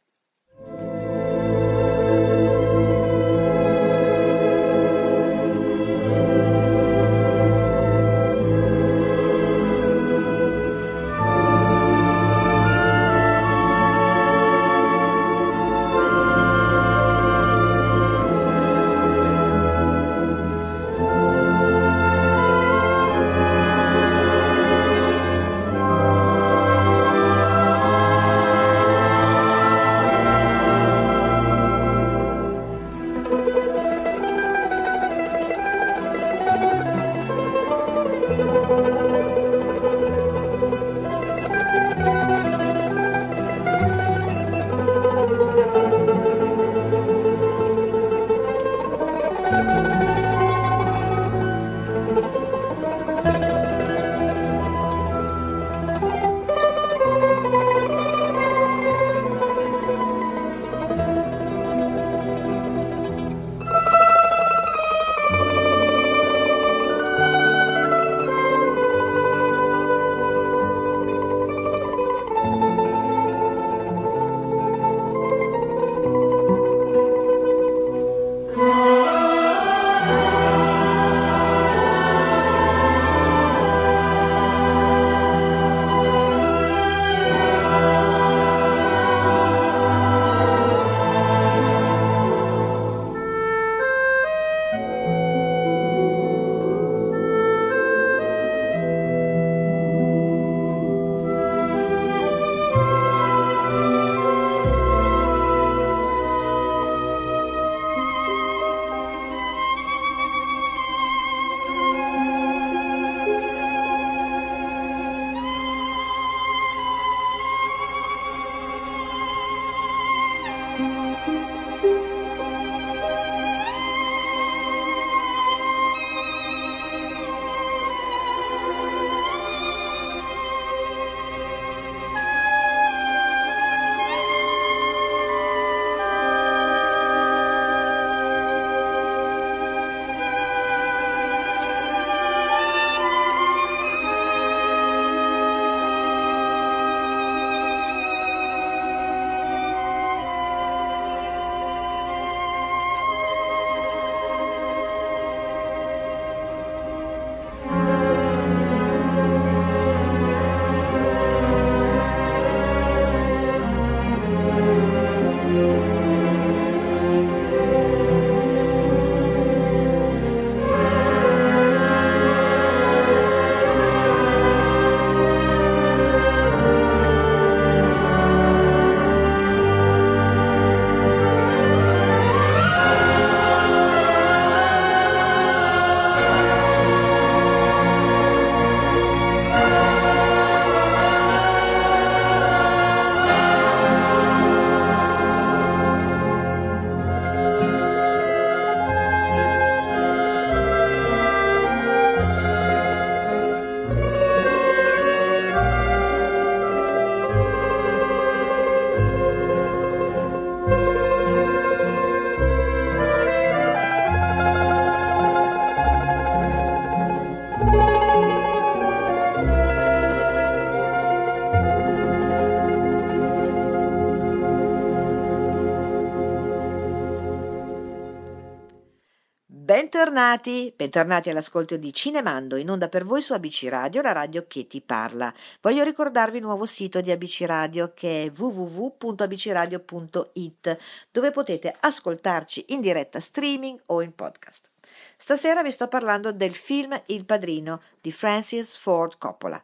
Bentornati, 230.46 230.74
bentornati 230.76 231.30
all'ascolto 231.30 231.76
di 231.76 231.92
Cinemando, 231.92 232.54
in 232.54 232.70
onda 232.70 232.88
per 232.88 233.04
voi 233.04 233.20
su 233.20 233.32
ABC 233.32 233.66
Radio, 233.68 234.00
la 234.00 234.12
radio 234.12 234.44
che 234.46 234.68
ti 234.68 234.80
parla. 234.80 235.34
Voglio 235.60 235.82
ricordarvi 235.82 236.36
il 236.36 236.44
nuovo 236.44 236.66
sito 236.66 237.00
di 237.00 237.10
ABC 237.10 237.42
Radio 237.46 237.90
che 237.94 238.26
è 238.26 238.30
www.abcradio.it, 238.30 240.78
dove 241.10 241.32
potete 241.32 241.74
ascoltarci 241.80 242.66
in 242.68 242.80
diretta 242.80 243.18
streaming 243.18 243.80
o 243.86 244.02
in 244.02 244.14
podcast. 244.14 244.70
Stasera 245.16 245.64
vi 245.64 245.72
sto 245.72 245.88
parlando 245.88 246.30
del 246.30 246.54
film 246.54 246.96
Il 247.06 247.24
Padrino 247.24 247.82
di 248.00 248.12
Francis 248.12 248.76
Ford 248.76 249.18
Coppola. 249.18 249.60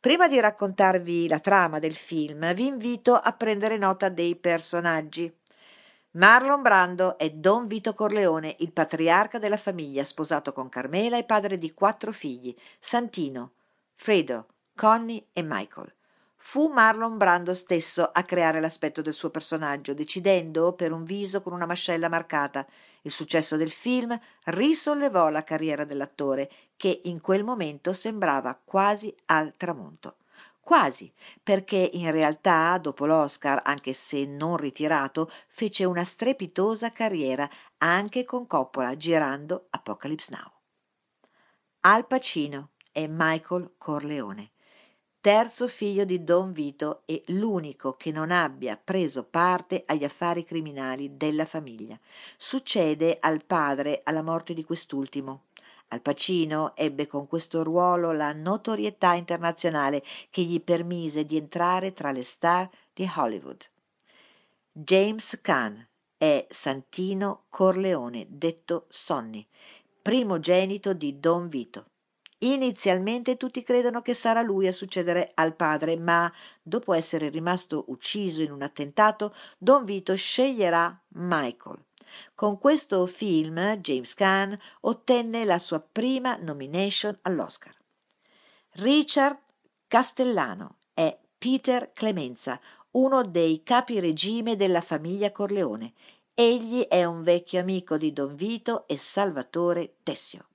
Prima 0.00 0.28
di 0.28 0.40
raccontarvi 0.40 1.28
la 1.28 1.40
trama 1.40 1.78
del 1.78 1.94
film, 1.94 2.54
vi 2.54 2.68
invito 2.68 3.16
a 3.16 3.32
prendere 3.32 3.76
nota 3.76 4.08
dei 4.08 4.34
personaggi. 4.34 5.30
Marlon 6.14 6.60
Brando 6.60 7.16
è 7.16 7.30
Don 7.30 7.66
Vito 7.66 7.94
Corleone, 7.94 8.56
il 8.58 8.72
patriarca 8.72 9.38
della 9.38 9.56
famiglia, 9.56 10.04
sposato 10.04 10.52
con 10.52 10.68
Carmela 10.68 11.16
e 11.16 11.24
padre 11.24 11.56
di 11.56 11.72
quattro 11.72 12.12
figli, 12.12 12.54
Santino, 12.78 13.52
Fredo, 13.94 14.46
Connie 14.74 15.28
e 15.32 15.40
Michael. 15.42 15.90
Fu 16.36 16.68
Marlon 16.68 17.16
Brando 17.16 17.54
stesso 17.54 18.10
a 18.12 18.24
creare 18.24 18.60
l'aspetto 18.60 19.00
del 19.00 19.14
suo 19.14 19.30
personaggio, 19.30 19.94
decidendo 19.94 20.74
per 20.74 20.92
un 20.92 21.02
viso 21.04 21.40
con 21.40 21.54
una 21.54 21.64
mascella 21.64 22.10
marcata. 22.10 22.66
Il 23.00 23.10
successo 23.10 23.56
del 23.56 23.70
film 23.70 24.18
risollevò 24.44 25.30
la 25.30 25.44
carriera 25.44 25.86
dell'attore, 25.86 26.50
che 26.76 27.00
in 27.04 27.22
quel 27.22 27.42
momento 27.42 27.94
sembrava 27.94 28.60
quasi 28.62 29.16
al 29.26 29.54
tramonto. 29.56 30.16
Quasi, 30.64 31.12
perché 31.42 31.90
in 31.94 32.12
realtà, 32.12 32.78
dopo 32.78 33.04
l'Oscar, 33.04 33.60
anche 33.64 33.92
se 33.92 34.24
non 34.24 34.56
ritirato, 34.56 35.28
fece 35.48 35.84
una 35.84 36.04
strepitosa 36.04 36.92
carriera 36.92 37.50
anche 37.78 38.24
con 38.24 38.46
Coppola 38.46 38.96
girando 38.96 39.66
Apocalypse 39.70 40.32
Now. 40.32 40.52
Al 41.80 42.06
Pacino 42.06 42.70
e 42.92 43.08
Michael 43.08 43.74
Corleone, 43.76 44.52
terzo 45.20 45.66
figlio 45.66 46.04
di 46.04 46.22
Don 46.22 46.52
Vito 46.52 47.02
e 47.06 47.24
l'unico 47.26 47.96
che 47.96 48.12
non 48.12 48.30
abbia 48.30 48.76
preso 48.76 49.24
parte 49.24 49.82
agli 49.84 50.04
affari 50.04 50.44
criminali 50.44 51.16
della 51.16 51.44
famiglia. 51.44 51.98
Succede 52.36 53.18
al 53.20 53.44
padre 53.44 54.02
alla 54.04 54.22
morte 54.22 54.54
di 54.54 54.62
quest'ultimo. 54.62 55.46
Al 55.92 56.00
Pacino 56.00 56.74
ebbe 56.74 57.06
con 57.06 57.26
questo 57.26 57.62
ruolo 57.62 58.12
la 58.12 58.32
notorietà 58.32 59.12
internazionale 59.12 60.02
che 60.30 60.40
gli 60.40 60.58
permise 60.62 61.26
di 61.26 61.36
entrare 61.36 61.92
tra 61.92 62.12
le 62.12 62.22
star 62.22 62.68
di 62.94 63.08
Hollywood. 63.14 63.68
James 64.72 65.38
Caan 65.42 65.86
è 66.16 66.46
Santino 66.48 67.44
Corleone, 67.50 68.24
detto 68.30 68.86
Sonny, 68.88 69.46
primogenito 70.00 70.94
di 70.94 71.20
Don 71.20 71.50
Vito. 71.50 71.84
Inizialmente 72.38 73.36
tutti 73.36 73.62
credono 73.62 74.00
che 74.00 74.14
sarà 74.14 74.40
lui 74.40 74.66
a 74.66 74.72
succedere 74.72 75.30
al 75.34 75.54
padre, 75.54 75.98
ma 75.98 76.32
dopo 76.62 76.94
essere 76.94 77.28
rimasto 77.28 77.84
ucciso 77.88 78.40
in 78.40 78.50
un 78.50 78.62
attentato, 78.62 79.34
Don 79.58 79.84
Vito 79.84 80.16
sceglierà 80.16 80.98
Michael. 81.08 81.84
Con 82.34 82.58
questo 82.58 83.06
film 83.06 83.76
James 83.76 84.14
Caan 84.14 84.58
ottenne 84.80 85.44
la 85.44 85.58
sua 85.58 85.80
prima 85.80 86.36
nomination 86.36 87.18
all'Oscar. 87.22 87.74
Richard 88.72 89.38
Castellano 89.86 90.76
è 90.94 91.18
Peter 91.38 91.92
Clemenza, 91.92 92.58
uno 92.92 93.22
dei 93.22 93.62
capiregime 93.62 94.56
della 94.56 94.80
famiglia 94.80 95.30
Corleone. 95.30 95.92
Egli 96.34 96.82
è 96.86 97.04
un 97.04 97.22
vecchio 97.22 97.60
amico 97.60 97.98
di 97.98 98.12
Don 98.12 98.34
Vito 98.34 98.86
e 98.86 98.96
Salvatore 98.96 99.96
Tessio. 100.02 100.46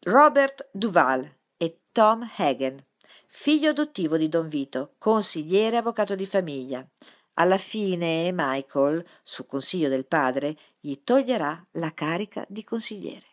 Robert 0.00 0.68
Duval 0.72 1.32
e 1.56 1.78
Tom 1.92 2.28
Hagen, 2.36 2.84
figlio 3.26 3.70
adottivo 3.70 4.16
di 4.16 4.28
Don 4.28 4.48
Vito, 4.48 4.94
consigliere 4.98 5.76
e 5.76 5.78
avvocato 5.78 6.14
di 6.14 6.26
famiglia. 6.26 6.86
Alla 7.34 7.58
fine 7.58 8.30
Michael, 8.32 9.04
su 9.22 9.46
consiglio 9.46 9.88
del 9.88 10.06
padre, 10.06 10.56
gli 10.78 11.02
toglierà 11.02 11.66
la 11.72 11.92
carica 11.92 12.44
di 12.48 12.62
consigliere. 12.62 13.26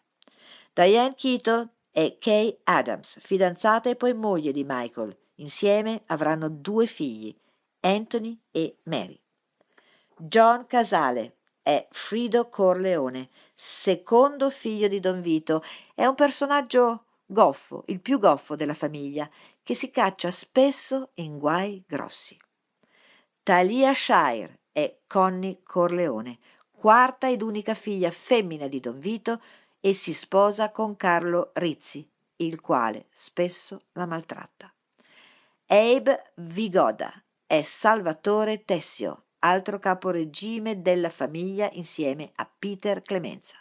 Diane 0.74 1.14
Keaton 1.16 1.70
è 1.92 2.18
Kay 2.20 2.60
Adams, 2.64 3.20
fidanzata 3.22 3.90
e 3.90 3.96
poi 3.96 4.14
moglie 4.14 4.52
di 4.52 4.64
Michael. 4.66 5.16
Insieme 5.36 6.04
avranno 6.08 6.50
due 6.50 6.88
figli, 6.88 7.36
Anthony 7.82 8.40
e 8.52 8.78
Mary. 8.84 9.20
John 10.18 10.66
Casale 10.66 11.38
è 11.62 11.88
Frido 11.92 12.50
Corleone, 12.50 13.30
secondo 13.54 14.50
figlio 14.50 14.88
di 14.88 15.00
Don 15.00 15.22
Vito. 15.22 15.64
È 15.94 16.06
un 16.06 16.16
personaggio 16.16 17.06
goffo, 17.26 17.84
il 17.88 18.02
più 18.02 18.18
goffo 18.18 18.56
della 18.56 18.74
famiglia, 18.74 19.30
che 19.62 19.76
si 19.76 19.90
caccia 19.92 20.32
spesso 20.32 21.12
in 21.16 21.38
guai 21.38 21.84
grossi. 21.88 22.38
Talia 23.44 23.92
Shire 23.92 24.60
è 24.72 25.00
Connie 25.08 25.62
Corleone, 25.64 26.38
quarta 26.72 27.28
ed 27.28 27.42
unica 27.42 27.74
figlia 27.74 28.12
femmina 28.12 28.68
di 28.68 28.80
Don 28.80 29.00
Vito 29.00 29.42
e 29.80 29.94
si 29.94 30.14
sposa 30.14 30.70
con 30.70 30.96
Carlo 30.96 31.50
Rizzi, 31.54 32.08
il 32.36 32.62
quale 32.62 33.08
spesso 33.10 33.86
la 33.94 34.06
maltratta. 34.06 34.72
Abe 35.66 36.32
Vigoda 36.36 37.12
è 37.48 37.64
Salvatore 37.64 38.64
Tessio, 38.64 39.24
altro 39.40 39.80
caporegime 39.80 40.84
della 40.84 41.10
famiglia 41.10 41.68
insieme 41.72 42.34
a 42.36 42.48
Peter 42.60 43.02
Clemenza. 43.02 43.58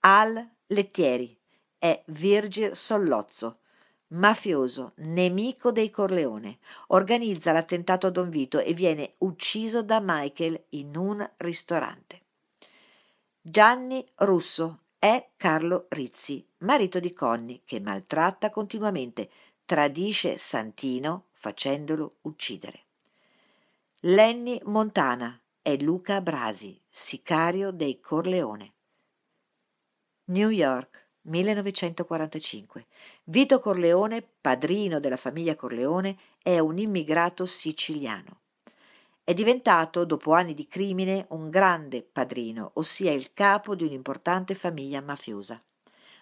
Al 0.00 0.48
Lettieri 0.68 1.38
è 1.76 2.02
Virgil 2.06 2.74
Sollozzo, 2.74 3.58
mafioso, 4.08 4.92
nemico 4.96 5.72
dei 5.72 5.90
Corleone, 5.90 6.58
organizza 6.88 7.52
l'attentato 7.52 8.06
a 8.06 8.10
Don 8.10 8.30
Vito 8.30 8.58
e 8.58 8.72
viene 8.72 9.12
ucciso 9.18 9.82
da 9.82 10.00
Michael 10.02 10.64
in 10.70 10.96
un 10.96 11.28
ristorante. 11.38 12.22
Gianni 13.40 14.06
Russo 14.16 14.80
è 14.98 15.30
Carlo 15.36 15.86
Rizzi, 15.90 16.44
marito 16.58 16.98
di 17.00 17.12
Connie, 17.12 17.60
che 17.64 17.80
maltratta 17.80 18.50
continuamente, 18.50 19.30
tradisce 19.64 20.38
Santino 20.38 21.26
facendolo 21.32 22.16
uccidere. 22.22 22.84
Lenny 24.02 24.60
Montana 24.64 25.38
è 25.60 25.76
Luca 25.76 26.20
Brasi, 26.20 26.80
sicario 26.88 27.70
dei 27.70 28.00
Corleone. 28.00 28.72
New 30.26 30.50
York, 30.50 31.07
1945. 31.22 32.86
Vito 33.24 33.58
Corleone, 33.60 34.26
padrino 34.40 35.00
della 35.00 35.16
famiglia 35.16 35.54
Corleone, 35.54 36.16
è 36.42 36.58
un 36.58 36.78
immigrato 36.78 37.46
siciliano. 37.46 38.40
È 39.22 39.34
diventato, 39.34 40.04
dopo 40.04 40.32
anni 40.32 40.54
di 40.54 40.66
crimine, 40.66 41.26
un 41.30 41.50
grande 41.50 42.02
padrino, 42.02 42.70
ossia 42.74 43.12
il 43.12 43.34
capo 43.34 43.74
di 43.74 43.84
un'importante 43.84 44.54
famiglia 44.54 45.02
mafiosa. 45.02 45.62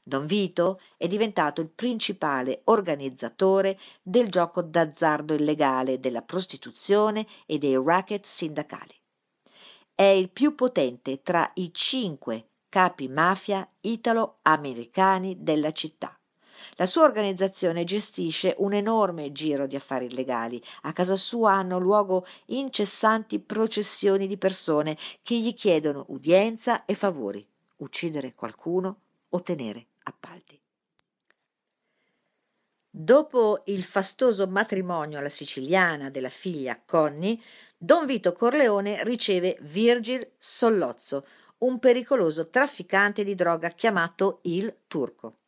Don 0.02 0.26
Vito 0.26 0.80
è 0.96 1.06
diventato 1.08 1.60
il 1.60 1.68
principale 1.68 2.62
organizzatore 2.64 3.78
del 4.02 4.28
gioco 4.28 4.62
d'azzardo 4.62 5.34
illegale, 5.34 6.00
della 6.00 6.22
prostituzione 6.22 7.26
e 7.44 7.58
dei 7.58 7.74
racket 7.74 8.24
sindacali. 8.24 8.94
È 9.94 10.02
il 10.02 10.30
più 10.30 10.54
potente 10.54 11.22
tra 11.22 11.50
i 11.54 11.72
cinque 11.72 12.50
capi 12.76 13.08
mafia 13.08 13.66
italo-americani 13.80 15.38
della 15.40 15.70
città. 15.70 16.14
La 16.74 16.84
sua 16.84 17.04
organizzazione 17.04 17.84
gestisce 17.84 18.54
un 18.58 18.74
enorme 18.74 19.32
giro 19.32 19.66
di 19.66 19.76
affari 19.76 20.04
illegali. 20.04 20.62
A 20.82 20.92
casa 20.92 21.16
sua 21.16 21.54
hanno 21.54 21.78
luogo 21.78 22.26
incessanti 22.48 23.38
processioni 23.38 24.26
di 24.26 24.36
persone 24.36 24.98
che 25.22 25.38
gli 25.38 25.54
chiedono 25.54 26.04
udienza 26.08 26.84
e 26.84 26.92
favori, 26.92 27.48
uccidere 27.76 28.34
qualcuno, 28.34 29.00
ottenere 29.30 29.86
appalti. 30.02 30.60
Dopo 32.90 33.62
il 33.66 33.84
fastoso 33.84 34.46
matrimonio 34.46 35.18
alla 35.18 35.30
siciliana 35.30 36.10
della 36.10 36.28
figlia 36.28 36.78
Connie, 36.84 37.38
Don 37.78 38.04
Vito 38.04 38.34
Corleone 38.34 39.02
riceve 39.02 39.56
Virgil 39.62 40.32
Sollozzo, 40.36 41.24
un 41.58 41.78
pericoloso 41.78 42.48
trafficante 42.48 43.24
di 43.24 43.34
droga 43.34 43.68
chiamato 43.68 44.40
il 44.42 44.82
Turco, 44.86 45.38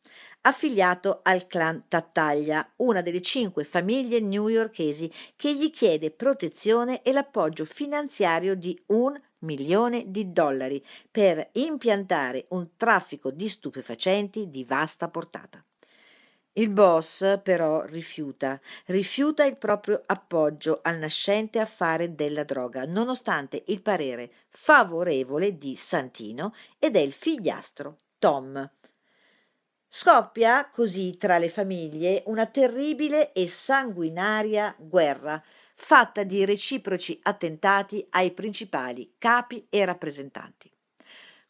affiliato 0.41 1.19
al 1.23 1.45
clan 1.45 1.85
Tattaglia, 1.87 2.67
una 2.77 3.01
delle 3.01 3.21
cinque 3.21 3.63
famiglie 3.63 4.19
newyorkesi 4.19 5.11
che 5.35 5.53
gli 5.53 5.69
chiede 5.69 6.11
protezione 6.11 7.03
e 7.03 7.11
l'appoggio 7.11 7.65
finanziario 7.65 8.55
di 8.55 8.79
un 8.87 9.15
milione 9.39 10.05
di 10.07 10.31
dollari 10.31 10.83
per 11.09 11.49
impiantare 11.53 12.47
un 12.49 12.69
traffico 12.75 13.31
di 13.31 13.47
stupefacenti 13.47 14.49
di 14.49 14.63
vasta 14.63 15.09
portata. 15.09 15.63
Il 16.53 16.69
boss 16.71 17.39
però 17.41 17.83
rifiuta, 17.85 18.59
rifiuta 18.87 19.45
il 19.45 19.57
proprio 19.57 20.01
appoggio 20.05 20.79
al 20.81 20.97
nascente 20.97 21.59
affare 21.59 22.15
della 22.15 22.43
droga, 22.43 22.85
nonostante 22.85 23.63
il 23.67 23.81
parere 23.81 24.31
favorevole 24.49 25.57
di 25.57 25.75
Santino 25.75 26.53
ed 26.79 26.95
è 26.95 26.99
il 26.99 27.13
figliastro 27.13 27.97
Tom. 28.17 28.69
Scoppia 29.87 30.69
così 30.69 31.17
tra 31.17 31.37
le 31.37 31.49
famiglie 31.49 32.23
una 32.25 32.45
terribile 32.45 33.31
e 33.31 33.47
sanguinaria 33.47 34.75
guerra, 34.77 35.41
fatta 35.75 36.23
di 36.23 36.45
reciproci 36.45 37.17
attentati 37.23 38.05
ai 38.09 38.31
principali 38.31 39.15
capi 39.17 39.65
e 39.69 39.85
rappresentanti. 39.85 40.71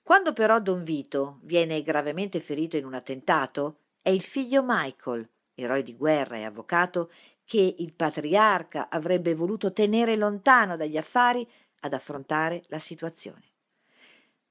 Quando 0.03 0.33
però 0.33 0.59
Don 0.59 0.83
Vito 0.83 1.39
viene 1.43 1.81
gravemente 1.81 2.39
ferito 2.39 2.77
in 2.77 2.85
un 2.85 2.93
attentato, 2.93 3.79
è 4.01 4.09
il 4.09 4.21
figlio 4.21 4.63
Michael, 4.65 5.29
eroe 5.53 5.83
di 5.83 5.95
guerra 5.95 6.37
e 6.37 6.43
avvocato, 6.43 7.11
che 7.43 7.75
il 7.79 7.93
patriarca 7.93 8.89
avrebbe 8.89 9.33
voluto 9.33 9.73
tenere 9.73 10.15
lontano 10.15 10.77
dagli 10.77 10.97
affari 10.97 11.47
ad 11.81 11.93
affrontare 11.93 12.63
la 12.67 12.79
situazione. 12.79 13.49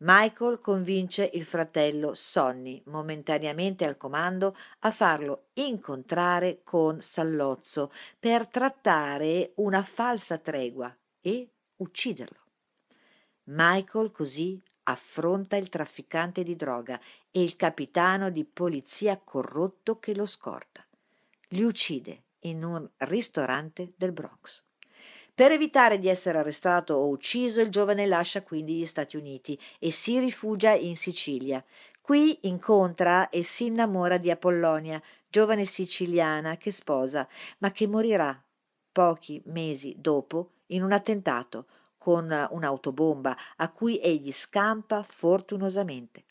Michael 0.01 0.59
convince 0.61 1.29
il 1.35 1.45
fratello 1.45 2.15
Sonny, 2.15 2.81
momentaneamente 2.87 3.85
al 3.85 3.97
comando, 3.97 4.55
a 4.81 4.93
farlo 4.93 5.49
incontrare 5.55 6.61
con 6.63 7.01
Sallozzo 7.01 7.91
per 8.19 8.47
trattare 8.47 9.53
una 9.57 9.83
falsa 9.83 10.39
tregua 10.39 10.97
e 11.21 11.51
ucciderlo. 11.77 12.45
Michael 13.45 14.13
così 14.13 14.63
affronta 14.89 15.57
il 15.57 15.69
trafficante 15.69 16.43
di 16.43 16.57
droga 16.57 16.99
e 17.31 17.43
il 17.43 17.57
capitano 17.57 18.31
di 18.31 18.45
polizia 18.45 19.21
corrotto 19.23 19.99
che 19.99 20.15
lo 20.15 20.27
scorta. 20.27 20.85
Li 21.49 21.63
uccide 21.63 22.23
in 22.41 22.65
un 22.65 22.89
ristorante 22.99 23.93
del 23.97 24.13
Bronx. 24.13 24.65
Per 25.35 25.53
evitare 25.53 25.99
di 25.99 26.09
essere 26.09 26.39
arrestato 26.39 26.95
o 26.95 27.09
ucciso, 27.09 27.61
il 27.61 27.69
giovane 27.69 28.07
lascia 28.07 28.43
quindi 28.43 28.75
gli 28.75 28.87
Stati 28.87 29.17
Uniti 29.17 29.59
e 29.79 29.93
si 29.93 30.19
rifugia 30.19 30.73
in 30.73 30.97
Sicilia. 30.97 31.65
Qui 32.01 32.39
incontra 32.43 33.29
e 33.29 33.43
si 33.45 33.67
innamora 33.67 34.17
di 34.17 34.31
Apollonia, 34.31 35.01
giovane 35.29 35.65
siciliana 35.65 36.57
che 36.57 36.73
sposa, 36.73 37.29
ma 37.59 37.71
che 37.71 37.87
morirà 37.87 38.43
pochi 38.91 39.41
mesi 39.47 39.95
dopo 39.99 40.53
in 40.69 40.83
un 40.83 40.93
attentato 40.93 41.67
con 41.99 42.49
un'autobomba 42.51 43.37
a 43.57 43.71
cui 43.71 44.01
egli 44.01 44.33
scampa 44.33 45.03
fortunosamente. 45.03 46.25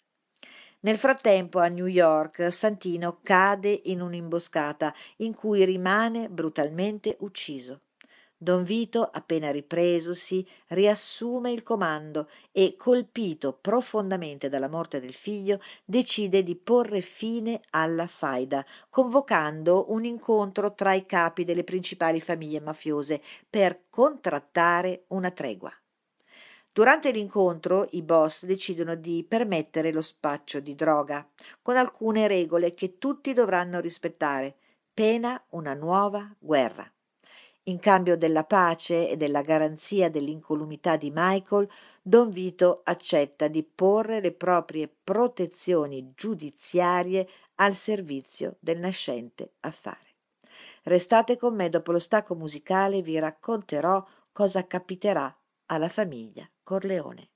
Nel 0.79 0.97
frattempo 0.97 1.59
a 1.59 1.67
New 1.67 1.85
York 1.87 2.51
Santino 2.51 3.19
cade 3.21 3.81
in 3.85 4.01
un'imboscata 4.01 4.93
in 5.17 5.33
cui 5.33 5.65
rimane 5.65 6.29
brutalmente 6.29 7.17
ucciso. 7.19 7.81
Don 8.39 8.63
Vito, 8.63 9.09
appena 9.11 9.49
ripresosi, 9.49 10.47
riassume 10.67 11.51
il 11.51 11.63
comando 11.63 12.29
e, 12.51 12.75
colpito 12.77 13.57
profondamente 13.59 14.47
dalla 14.47 14.69
morte 14.69 14.99
del 14.99 15.13
figlio, 15.13 15.59
decide 15.83 16.43
di 16.43 16.55
porre 16.55 17.01
fine 17.01 17.61
alla 17.71 18.05
faida, 18.05 18.63
convocando 18.91 19.91
un 19.91 20.05
incontro 20.05 20.75
tra 20.75 20.93
i 20.93 21.07
capi 21.07 21.45
delle 21.45 21.63
principali 21.63 22.19
famiglie 22.19 22.61
mafiose 22.61 23.23
per 23.49 23.85
contrattare 23.89 25.05
una 25.07 25.31
tregua. 25.31 25.73
Durante 26.71 27.09
l'incontro 27.09 27.87
i 27.93 28.03
boss 28.03 28.45
decidono 28.45 28.93
di 28.93 29.25
permettere 29.27 29.91
lo 29.91 30.01
spaccio 30.01 30.59
di 30.59 30.75
droga, 30.75 31.27
con 31.63 31.75
alcune 31.75 32.27
regole 32.27 32.69
che 32.69 32.99
tutti 32.99 33.33
dovranno 33.33 33.79
rispettare, 33.79 34.57
pena 34.93 35.43
una 35.49 35.73
nuova 35.73 36.31
guerra. 36.37 36.87
In 37.67 37.79
cambio 37.79 38.15
della 38.15 38.45
pace 38.45 39.09
e 39.09 39.17
della 39.17 39.41
garanzia 39.41 40.09
dell'incolumità 40.09 40.95
di 40.95 41.11
Michael, 41.13 41.69
Don 42.01 42.29
Vito 42.29 42.79
accetta 42.85 43.49
di 43.49 43.61
porre 43.61 44.21
le 44.21 44.31
proprie 44.31 44.89
protezioni 45.03 46.13
giudiziarie 46.15 47.27
al 47.55 47.73
servizio 47.73 48.55
del 48.61 48.79
nascente 48.79 49.55
affare. 49.61 50.15
Restate 50.83 51.35
con 51.35 51.55
me 51.55 51.67
dopo 51.67 51.91
lo 51.91 51.99
stacco 51.99 52.35
musicale 52.35 53.01
vi 53.01 53.19
racconterò 53.19 54.01
cosa 54.31 54.65
capiterà 54.65 55.35
alla 55.65 55.89
famiglia 55.89 56.49
Corleone. 56.63 57.31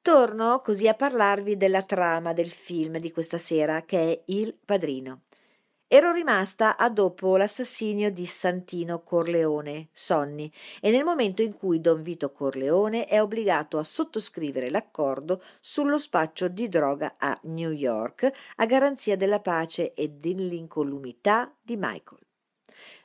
Torno 0.00 0.60
così 0.60 0.86
a 0.86 0.94
parlarvi 0.94 1.56
della 1.56 1.82
trama 1.82 2.32
del 2.32 2.48
film 2.48 2.98
di 2.98 3.10
questa 3.10 3.38
sera 3.38 3.82
che 3.82 3.98
è 3.98 4.22
Il 4.26 4.56
Padrino. 4.64 5.22
Ero 5.92 6.12
rimasta 6.12 6.76
a 6.76 6.88
dopo 6.88 7.36
l'assassinio 7.36 8.12
di 8.12 8.24
Santino 8.24 9.02
Corleone, 9.02 9.88
Sonny, 9.90 10.48
e 10.80 10.88
nel 10.92 11.02
momento 11.02 11.42
in 11.42 11.56
cui 11.56 11.80
Don 11.80 12.00
Vito 12.00 12.30
Corleone 12.30 13.06
è 13.06 13.20
obbligato 13.20 13.76
a 13.76 13.82
sottoscrivere 13.82 14.70
l'accordo 14.70 15.42
sullo 15.58 15.98
spaccio 15.98 16.46
di 16.46 16.68
droga 16.68 17.16
a 17.18 17.36
New 17.42 17.72
York 17.72 18.30
a 18.54 18.66
garanzia 18.66 19.16
della 19.16 19.40
pace 19.40 19.92
e 19.92 20.10
dell'incolumità 20.10 21.52
di 21.60 21.74
Michael. 21.74 22.24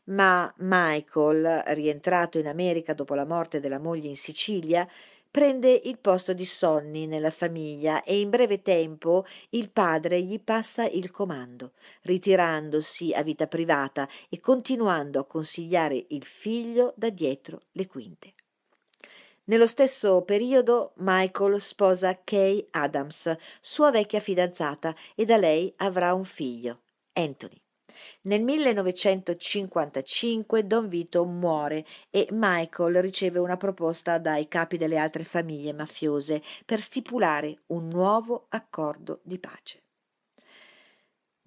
Ma 0.04 0.54
Michael, 0.58 1.64
rientrato 1.70 2.38
in 2.38 2.46
America 2.46 2.94
dopo 2.94 3.16
la 3.16 3.26
morte 3.26 3.60
della 3.60 3.80
moglie 3.80 4.10
in 4.10 4.16
Sicilia, 4.16 4.88
prende 5.36 5.82
il 5.84 6.00
posto 6.00 6.32
di 6.32 6.46
Sonny 6.46 7.08
nella 7.08 7.30
famiglia 7.30 8.04
e 8.04 8.22
in 8.22 8.30
breve 8.30 8.62
tempo 8.62 9.26
il 9.50 9.70
padre 9.70 10.22
gli 10.22 10.40
passa 10.40 10.86
il 10.86 11.12
comando, 11.12 11.74
ritirandosi 12.04 13.12
a 13.12 13.22
vita 13.22 13.46
privata 13.46 14.08
e 14.30 14.40
continuando 14.40 15.20
a 15.20 15.26
consigliare 15.26 16.06
il 16.08 16.24
figlio 16.24 16.94
da 16.96 17.10
dietro 17.10 17.60
le 17.74 17.86
quinte. 17.86 18.34
Nello 19.48 19.68
stesso 19.68 20.22
periodo 20.22 20.94
Michael 21.00 21.60
sposa 21.60 22.18
Kay 22.24 22.68
Adams, 22.72 23.36
sua 23.60 23.92
vecchia 23.92 24.22
fidanzata, 24.22 24.96
e 25.16 25.26
da 25.26 25.36
lei 25.36 25.74
avrà 25.80 26.14
un 26.14 26.24
figlio, 26.24 26.84
Anthony. 27.12 27.65
Nel 28.22 28.44
1955 28.44 30.66
Don 30.66 30.88
Vito 30.88 31.26
muore 31.26 31.86
e 32.10 32.28
Michael 32.32 33.02
riceve 33.02 33.40
una 33.40 33.58
proposta 33.58 34.18
dai 34.18 34.48
capi 34.48 34.78
delle 34.78 34.98
altre 34.98 35.24
famiglie 35.24 35.74
mafiose 35.74 36.42
per 36.66 36.82
stipulare 36.82 37.60
un 37.68 37.88
nuovo 37.88 38.46
accordo 38.50 39.20
di 39.24 39.40
pace. 39.40 39.80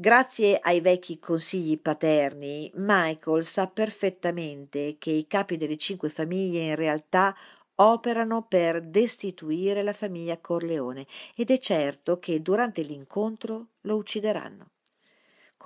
Grazie 0.01 0.61
ai 0.63 0.81
vecchi 0.81 1.19
consigli 1.19 1.81
paterni, 1.81 2.71
Michael 2.77 3.45
sa 3.45 3.67
perfettamente 3.67 4.95
che 4.97 5.11
i 5.11 5.27
capi 5.27 5.57
delle 5.57 5.77
cinque 5.77 6.09
famiglie 6.09 6.67
in 6.67 6.77
realtà 6.77 7.37
operano 7.81 8.47
per 8.47 8.81
destituire 8.81 9.83
la 9.83 9.93
famiglia 9.93 10.39
Corleone 10.39 11.05
ed 11.35 11.51
è 11.51 11.59
certo 11.59 12.21
che 12.21 12.43
durante 12.43 12.83
l'incontro 12.83 13.71
lo 13.83 13.97
uccideranno. 13.97 14.71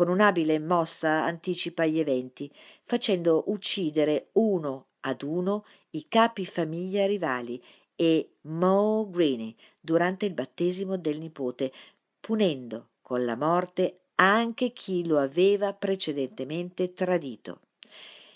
Con 0.03 0.11
un'abile 0.11 0.59
mossa 0.59 1.23
anticipa 1.23 1.87
gli 1.87 2.01
eventi, 2.01 2.51
facendo 2.83 3.45
uccidere 3.47 4.31
uno 4.33 4.87
ad 5.03 5.23
uno 5.23 5.65
i 5.91 6.09
capi 6.09 6.45
famiglia 6.45 7.07
rivali 7.07 7.63
e 7.95 8.33
Mo 8.49 9.09
Greene 9.09 9.55
durante 9.79 10.27
il 10.27 10.35
battesimo 10.35 10.99
del 10.99 11.21
nipote, 11.21 11.73
punendo 12.19 12.95
con 13.01 13.25
la 13.25 13.37
morte 13.37 14.07
anche 14.17 14.73
chi 14.73 15.07
lo 15.07 15.21
aveva 15.21 15.73
precedentemente 15.73 16.93
tradito. 16.93 17.61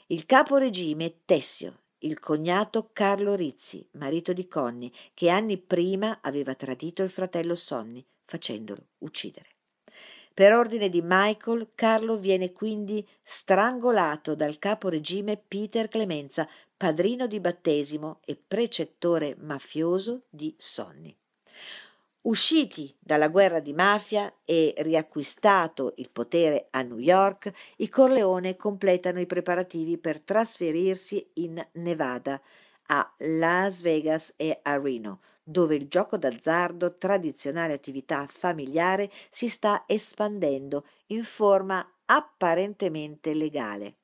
Il 0.06 0.24
capo 0.24 0.58
regime 0.58 1.22
Tessio, 1.24 1.80
il 1.98 2.20
cognato 2.20 2.90
Carlo 2.92 3.34
Rizzi, 3.34 3.84
marito 3.94 4.32
di 4.32 4.46
Connie, 4.46 4.92
che 5.14 5.30
anni 5.30 5.58
prima 5.58 6.20
aveva 6.22 6.54
tradito 6.54 7.02
il 7.02 7.10
fratello 7.10 7.56
Sonny, 7.56 8.06
facendolo 8.24 8.90
uccidere. 8.98 9.55
Per 10.36 10.52
ordine 10.52 10.90
di 10.90 11.00
Michael, 11.02 11.68
Carlo 11.74 12.18
viene 12.18 12.52
quindi 12.52 13.02
strangolato 13.22 14.34
dal 14.34 14.58
capo 14.58 14.90
regime 14.90 15.38
Peter 15.38 15.88
Clemenza, 15.88 16.46
padrino 16.76 17.26
di 17.26 17.40
battesimo 17.40 18.20
e 18.22 18.36
precettore 18.36 19.34
mafioso 19.40 20.24
di 20.28 20.54
Sonny. 20.58 21.16
Usciti 22.20 22.94
dalla 22.98 23.28
guerra 23.28 23.60
di 23.60 23.72
mafia 23.72 24.30
e 24.44 24.74
riacquistato 24.76 25.94
il 25.96 26.10
potere 26.10 26.66
a 26.68 26.82
New 26.82 26.98
York, 26.98 27.50
i 27.76 27.88
Corleone 27.88 28.56
completano 28.56 29.20
i 29.20 29.26
preparativi 29.26 29.96
per 29.96 30.20
trasferirsi 30.20 31.30
in 31.36 31.66
Nevada, 31.72 32.38
a 32.88 33.10
Las 33.20 33.80
Vegas 33.80 34.34
e 34.36 34.58
a 34.62 34.76
Reno, 34.76 35.20
dove 35.48 35.76
il 35.76 35.86
gioco 35.86 36.16
d'azzardo, 36.16 36.96
tradizionale 36.96 37.72
attività 37.72 38.26
familiare, 38.26 39.08
si 39.30 39.48
sta 39.48 39.84
espandendo 39.86 40.84
in 41.06 41.22
forma 41.22 41.88
apparentemente 42.06 43.32
legale. 43.32 43.98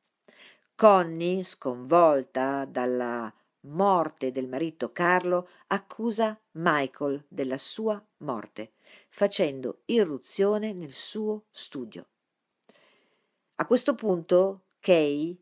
Connie, 0.77 1.43
sconvolta 1.43 2.65
dalla 2.65 3.33
morte 3.63 4.31
del 4.31 4.47
marito 4.47 4.93
Carlo, 4.93 5.49
accusa 5.69 6.41
Michael 6.53 7.25
della 7.27 7.59
sua 7.59 8.01
morte, 8.19 8.75
facendo 9.09 9.81
irruzione 9.87 10.73
nel 10.73 10.93
suo 10.93 11.47
studio. 11.51 12.07
A 13.57 13.67
questo 13.67 13.97
punto 13.97 14.67
Kay 14.79 15.42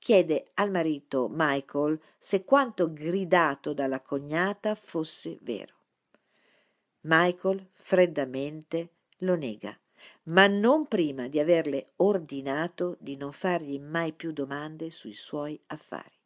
chiede 0.00 0.50
al 0.54 0.70
marito 0.70 1.28
Michael 1.30 2.00
se 2.18 2.42
quanto 2.42 2.92
gridato 2.92 3.74
dalla 3.74 4.00
cognata 4.00 4.74
fosse 4.74 5.38
vero. 5.42 5.74
Michael 7.02 7.68
freddamente 7.74 8.88
lo 9.18 9.36
nega, 9.36 9.78
ma 10.24 10.46
non 10.46 10.86
prima 10.86 11.28
di 11.28 11.38
averle 11.38 11.92
ordinato 11.96 12.96
di 12.98 13.16
non 13.16 13.32
fargli 13.32 13.78
mai 13.78 14.12
più 14.12 14.32
domande 14.32 14.90
sui 14.90 15.12
suoi 15.12 15.60
affari. 15.66 16.18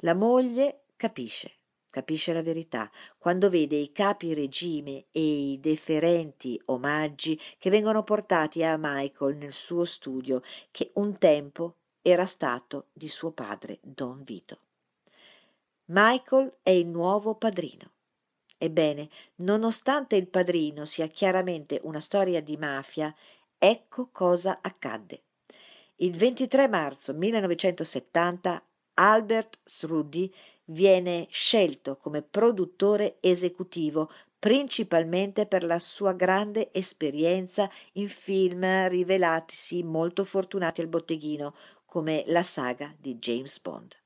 La 0.00 0.14
moglie 0.14 0.82
capisce, 0.96 1.52
capisce 1.88 2.34
la 2.34 2.42
verità, 2.42 2.90
quando 3.16 3.48
vede 3.48 3.76
i 3.76 3.90
capi 3.90 4.34
regime 4.34 5.06
e 5.10 5.52
i 5.52 5.60
deferenti 5.60 6.60
omaggi 6.66 7.40
che 7.58 7.70
vengono 7.70 8.02
portati 8.02 8.62
a 8.62 8.76
Michael 8.78 9.36
nel 9.36 9.52
suo 9.52 9.84
studio, 9.84 10.42
che 10.70 10.90
un 10.94 11.16
tempo 11.16 11.76
era 12.08 12.24
stato 12.24 12.86
di 12.92 13.08
suo 13.08 13.32
padre 13.32 13.80
Don 13.82 14.22
Vito. 14.22 14.60
Michael 15.86 16.58
è 16.62 16.70
il 16.70 16.86
nuovo 16.86 17.34
padrino. 17.34 17.90
Ebbene, 18.56 19.08
nonostante 19.36 20.14
il 20.14 20.28
padrino 20.28 20.84
sia 20.84 21.08
chiaramente 21.08 21.80
una 21.82 21.98
storia 21.98 22.40
di 22.40 22.56
mafia, 22.56 23.12
ecco 23.58 24.08
cosa 24.12 24.60
accadde. 24.62 25.22
Il 25.96 26.16
23 26.16 26.68
marzo 26.68 27.12
1970 27.12 28.62
Albert 28.94 29.58
Sruddi 29.64 30.32
viene 30.66 31.26
scelto 31.30 31.96
come 31.96 32.22
produttore 32.22 33.16
esecutivo 33.18 34.10
principalmente 34.38 35.46
per 35.46 35.64
la 35.64 35.78
sua 35.78 36.12
grande 36.12 36.70
esperienza 36.72 37.68
in 37.94 38.08
film 38.08 38.86
rivelatisi 38.88 39.82
molto 39.82 40.24
fortunati 40.24 40.80
al 40.80 40.86
botteghino, 40.86 41.54
come 41.96 42.24
la 42.26 42.42
saga 42.42 42.94
di 42.98 43.16
James 43.16 43.58
Bond. 43.58 43.96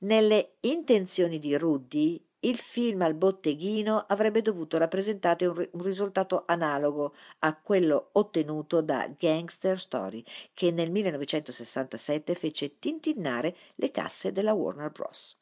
Nelle 0.00 0.56
intenzioni 0.60 1.38
di 1.38 1.56
Ruddy, 1.56 2.22
il 2.40 2.58
film 2.58 3.00
al 3.00 3.14
botteghino 3.14 4.04
avrebbe 4.08 4.42
dovuto 4.42 4.76
rappresentare 4.76 5.46
un, 5.46 5.66
un, 5.72 5.82
risultato 5.82 6.42
analogo 6.46 7.14
a 7.38 7.56
quello 7.56 8.10
ottenuto 8.12 8.82
da 8.82 9.10
Gangster 9.18 9.80
Story, 9.80 10.22
che 10.52 10.70
nel 10.70 10.90
1967 10.90 12.34
fece 12.34 12.78
tintinnare 12.78 13.56
le 13.76 13.90
casse 13.90 14.30
della 14.30 14.52
Warner 14.52 14.90
Bros. 14.90 15.38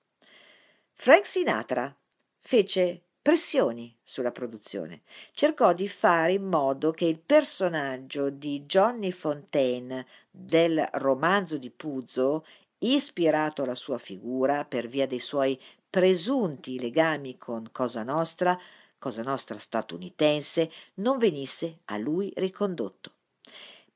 Frank 0.93 1.27
Sinatra 1.27 1.93
fece 2.39 3.07
pressioni 3.23 3.97
sulla 4.03 4.33
produzione. 4.33 5.03
Cercò 5.33 5.73
di 5.73 5.87
fare 5.87 6.33
in 6.33 6.45
modo 6.45 6.91
che 6.91 7.05
il 7.05 7.21
personaggio 7.21 8.31
di 8.31 8.65
Johnny 8.67 9.13
Fontaine 9.13 10.05
del 10.29 10.87
romanzo 10.95 11.57
di 11.57 11.71
Puzo, 11.71 12.45
ispirato 12.79 13.63
alla 13.63 13.77
sua 13.77 13.99
figura 13.99 14.65
per 14.65 14.89
via 14.89 15.07
dei 15.07 15.21
suoi 15.21 15.59
presunti 15.89 16.81
legami 16.81 17.39
con 17.39 17.69
Cosa 17.71 18.03
Nostra, 18.03 18.59
Cosa 18.99 19.23
Nostra 19.23 19.57
statunitense, 19.57 20.71
non 20.95 21.19
venisse 21.19 21.81
a 21.87 21.99
lui 21.99 22.33
ricondotto. 22.37 23.13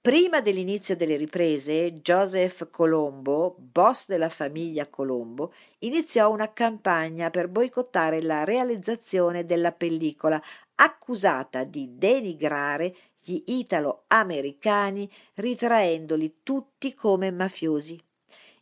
Prima 0.06 0.40
dell'inizio 0.40 0.94
delle 0.94 1.16
riprese, 1.16 1.94
Joseph 1.94 2.70
Colombo, 2.70 3.56
boss 3.58 4.06
della 4.06 4.28
famiglia 4.28 4.86
Colombo, 4.86 5.52
iniziò 5.80 6.30
una 6.30 6.52
campagna 6.52 7.28
per 7.28 7.48
boicottare 7.48 8.22
la 8.22 8.44
realizzazione 8.44 9.44
della 9.44 9.72
pellicola, 9.72 10.40
accusata 10.76 11.64
di 11.64 11.98
denigrare 11.98 12.94
gli 13.20 13.42
italo-americani, 13.46 15.10
ritraendoli 15.34 16.36
tutti 16.44 16.94
come 16.94 17.32
mafiosi. 17.32 18.00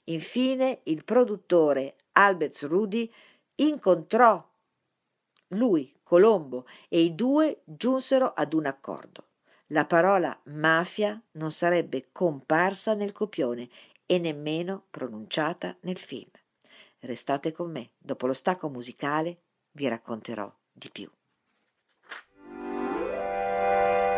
Infine 0.04 0.80
il 0.84 1.04
produttore 1.04 1.96
Albert 2.12 2.62
Rudy 2.62 3.12
incontrò 3.56 4.42
lui, 5.48 5.94
Colombo, 6.02 6.66
e 6.88 7.00
i 7.00 7.14
due 7.14 7.60
giunsero 7.66 8.32
ad 8.34 8.54
un 8.54 8.64
accordo. 8.64 9.26
La 9.68 9.86
parola 9.86 10.38
mafia 10.44 11.18
non 11.32 11.50
sarebbe 11.50 12.08
comparsa 12.12 12.92
nel 12.92 13.12
copione 13.12 13.70
e 14.04 14.18
nemmeno 14.18 14.84
pronunciata 14.90 15.74
nel 15.80 15.96
film. 15.96 16.28
Restate 17.00 17.52
con 17.52 17.70
me, 17.70 17.92
dopo 17.96 18.26
lo 18.26 18.34
stacco 18.34 18.68
musicale 18.68 19.38
vi 19.72 19.88
racconterò 19.88 20.52
di 20.70 20.90
più. 20.90 21.10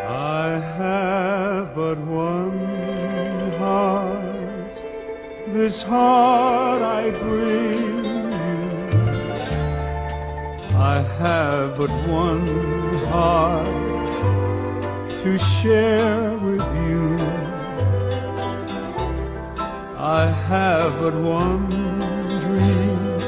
I 0.08 0.60
have 0.78 1.74
but 1.74 1.98
one 1.98 3.52
heart, 3.58 4.82
this 5.52 5.82
heart 5.82 6.82
I 6.82 7.10
bring 7.10 8.04
you. 8.04 8.66
I 10.76 11.02
have 11.18 11.76
but 11.76 11.90
one 12.08 12.46
heart 13.06 13.85
to 15.26 15.38
share 15.38 16.38
with 16.38 16.66
you. 16.86 17.18
I 19.98 20.26
have 20.50 21.00
but 21.00 21.14
one 21.14 21.68
dream 22.44 23.18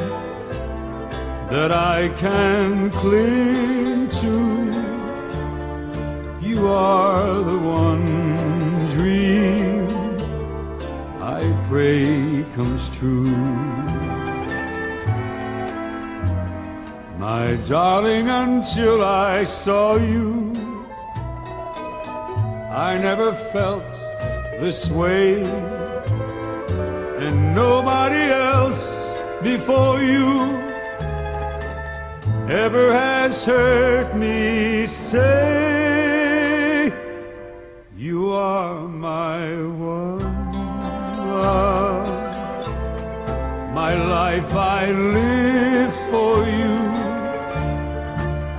that 1.53 1.72
I 1.72 2.09
can 2.24 2.90
cling 3.01 4.09
to 4.22 4.36
you 6.40 6.68
are 6.68 7.34
the 7.51 7.59
one 7.59 8.88
dream 8.96 9.88
I 11.20 11.42
pray 11.68 12.44
comes 12.55 12.88
true. 12.96 13.34
my 17.18 17.57
darling, 17.68 18.28
until 18.28 19.05
I 19.05 19.44
saw 19.44 19.96
you. 19.96 20.47
I 22.79 22.97
never 22.97 23.33
felt 23.33 23.91
this 24.61 24.89
way, 24.89 25.43
and 27.24 27.53
nobody 27.53 28.31
else 28.31 29.12
before 29.43 30.01
you 30.01 30.57
ever 32.49 32.93
has 32.93 33.45
heard 33.45 34.14
me 34.14 34.87
say, 34.87 35.24
You 37.97 38.31
are 38.31 38.87
my 38.87 39.57
one. 39.57 40.20
Love, 41.35 42.09
my 43.74 43.95
life 43.95 44.55
I 44.55 44.93
live 44.93 45.93
for 46.12 46.47
you. 46.47 46.79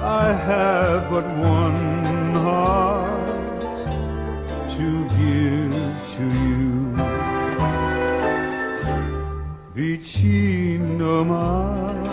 I 0.02 0.34
have 0.34 1.10
but 1.10 1.24
one 1.38 2.34
heart 2.34 2.89
Vicino 10.00 11.26
mare, 11.26 12.10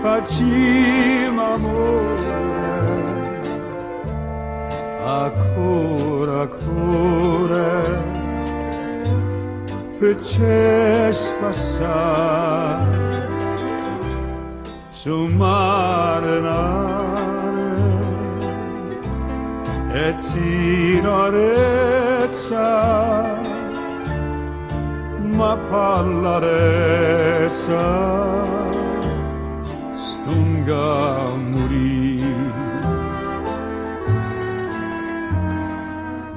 facciamo 0.00 1.54
amore, 1.54 2.30
ancora, 5.04 6.42
ancora, 6.42 7.68
per 9.98 10.14
passare 11.40 12.98
sul 14.92 15.28
mare 15.34 16.40
nare 16.40 17.18
e 19.92 20.16
tinorezza 20.32 21.48
ma 25.40 25.54
pallarezza 25.70 27.36
stunga 30.04 30.92
morì. 31.50 32.20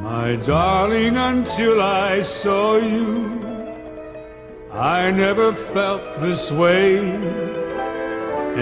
My 0.07 0.29
darling 0.37 1.17
until 1.17 1.77
I 1.81 2.21
saw 2.21 2.77
you 2.77 3.43
I 4.71 5.11
never 5.11 5.49
felt 5.75 6.03
this 6.25 6.43
way. 6.51 6.97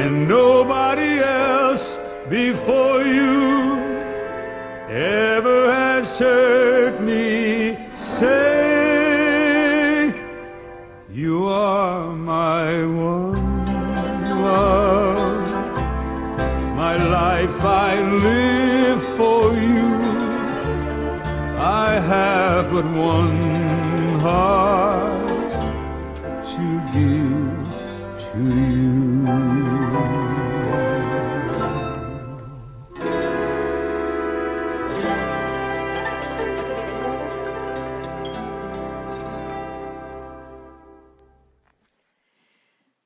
And 0.02 0.28
nobody 0.28 1.20
else 1.20 2.00
before 2.30 3.00
you 3.04 3.78
ever 4.90 5.60
has 5.72 6.20
heard 6.20 7.00
me 7.00 7.78
say, 7.96 8.51
but 22.82 22.92
one 22.98 24.20
heart 24.22 25.52
to 26.52 26.66
give 26.92 27.70
to 28.26 28.40
you. 28.40 29.02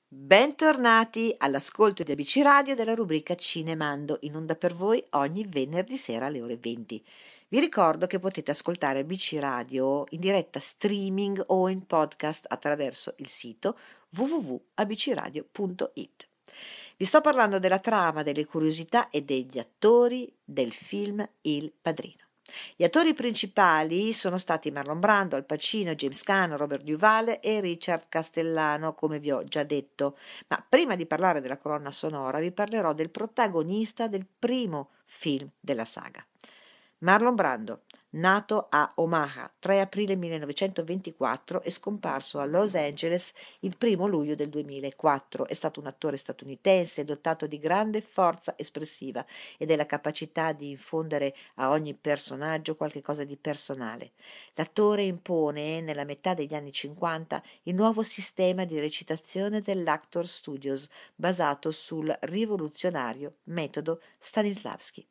Bentornati 0.08 1.36
all'ascolto 1.38 2.04
di 2.04 2.12
ABC 2.12 2.40
Radio 2.42 2.76
della 2.76 2.96
rubrica 2.96 3.36
Cinemando, 3.36 4.18
in 4.22 4.36
onda 4.36 4.56
per 4.56 4.74
voi 4.74 5.04
ogni 5.12 5.46
venerdì 5.48 5.98
sera 5.98 6.26
alle 6.26 6.42
ore 6.42 6.58
20. 6.58 7.04
Vi 7.48 7.60
ricordo 7.60 8.08
che 8.08 8.18
potete 8.18 8.50
ascoltare 8.50 9.02
ABC 9.02 9.38
Radio 9.40 10.06
in 10.10 10.20
diretta 10.20 10.60
streaming 10.60 11.44
o 11.48 11.70
in 11.70 11.86
podcast 11.86 12.46
attraverso 12.48 13.14
il 13.18 13.28
sito 13.28 13.78
www.abcradio.it. 14.16 16.28
Vi 16.98 17.06
sto 17.06 17.22
parlando 17.22 17.60
della 17.60 17.78
trama, 17.78 18.24
delle 18.24 18.46
curiosità 18.46 19.12
e 19.12 19.22
degli 19.22 19.60
attori 19.60 20.34
del 20.44 20.74
film 20.74 21.28
Il 21.42 21.72
Padrino. 21.80 22.24
Gli 22.76 22.84
attori 22.84 23.14
principali 23.14 24.12
sono 24.12 24.38
stati 24.38 24.72
Marlon 24.72 25.00
Brando, 25.00 25.36
Al 25.36 25.46
Pacino, 25.46 25.94
James 25.94 26.24
Caan, 26.24 26.58
Robert 26.58 26.84
Duvall 26.84 27.38
e 27.42 27.60
Richard 27.60 28.06
Castellano, 28.10 28.96
come 28.96 29.20
vi 29.20 29.32
ho 29.32 29.44
già 29.44 29.64
detto. 29.64 30.18
Ma 30.48 30.66
prima 30.68 30.96
di 30.96 31.06
parlare 31.06 31.42
della 31.42 31.58
colonna 31.58 31.92
sonora 31.92 32.40
vi 32.40 32.52
parlerò 32.52 32.94
del 32.94 33.12
protagonista 33.12 34.08
del 34.08 34.26
primo 34.26 34.90
film 35.06 35.48
della 35.60 35.86
saga. 35.86 36.26
Marlon 37.06 37.36
Brando, 37.36 37.84
nato 38.16 38.68
a 38.70 38.92
Omaha 38.96 39.52
3 39.60 39.82
aprile 39.82 40.16
1924 40.16 41.62
e 41.62 41.70
scomparso 41.70 42.40
a 42.40 42.46
Los 42.46 42.76
Angeles 42.76 43.34
il 43.60 43.76
1 43.80 44.08
luglio 44.08 44.36
del 44.36 44.50
2004, 44.50 45.48
è 45.48 45.54
stato 45.54 45.80
un 45.80 45.88
attore 45.88 46.18
statunitense 46.18 47.04
dotato 47.04 47.48
di 47.48 47.60
grande 47.60 48.02
forza 48.02 48.54
espressiva 48.58 49.26
e 49.58 49.66
della 49.66 49.86
capacità 49.86 50.52
di 50.52 50.70
infondere 50.70 51.36
a 51.56 51.70
ogni 51.70 51.94
personaggio 51.94 52.76
qualche 52.76 53.02
cosa 53.02 53.24
di 53.24 53.36
personale. 53.38 54.12
L'attore 54.54 55.04
impone, 55.04 55.82
nella 55.82 56.06
metà 56.06 56.34
degli 56.34 56.54
anni 56.54 56.72
50, 56.72 57.44
il 57.64 57.76
nuovo 57.76 58.04
sistema 58.04 58.64
di 58.64 58.80
recitazione 58.80 59.60
dell'Actor 59.60 60.26
Studios, 60.26 60.88
basato 61.14 61.72
sul 61.72 62.16
rivoluzionario 62.22 63.36
metodo 63.46 64.02
Stanislavski. 64.18 65.06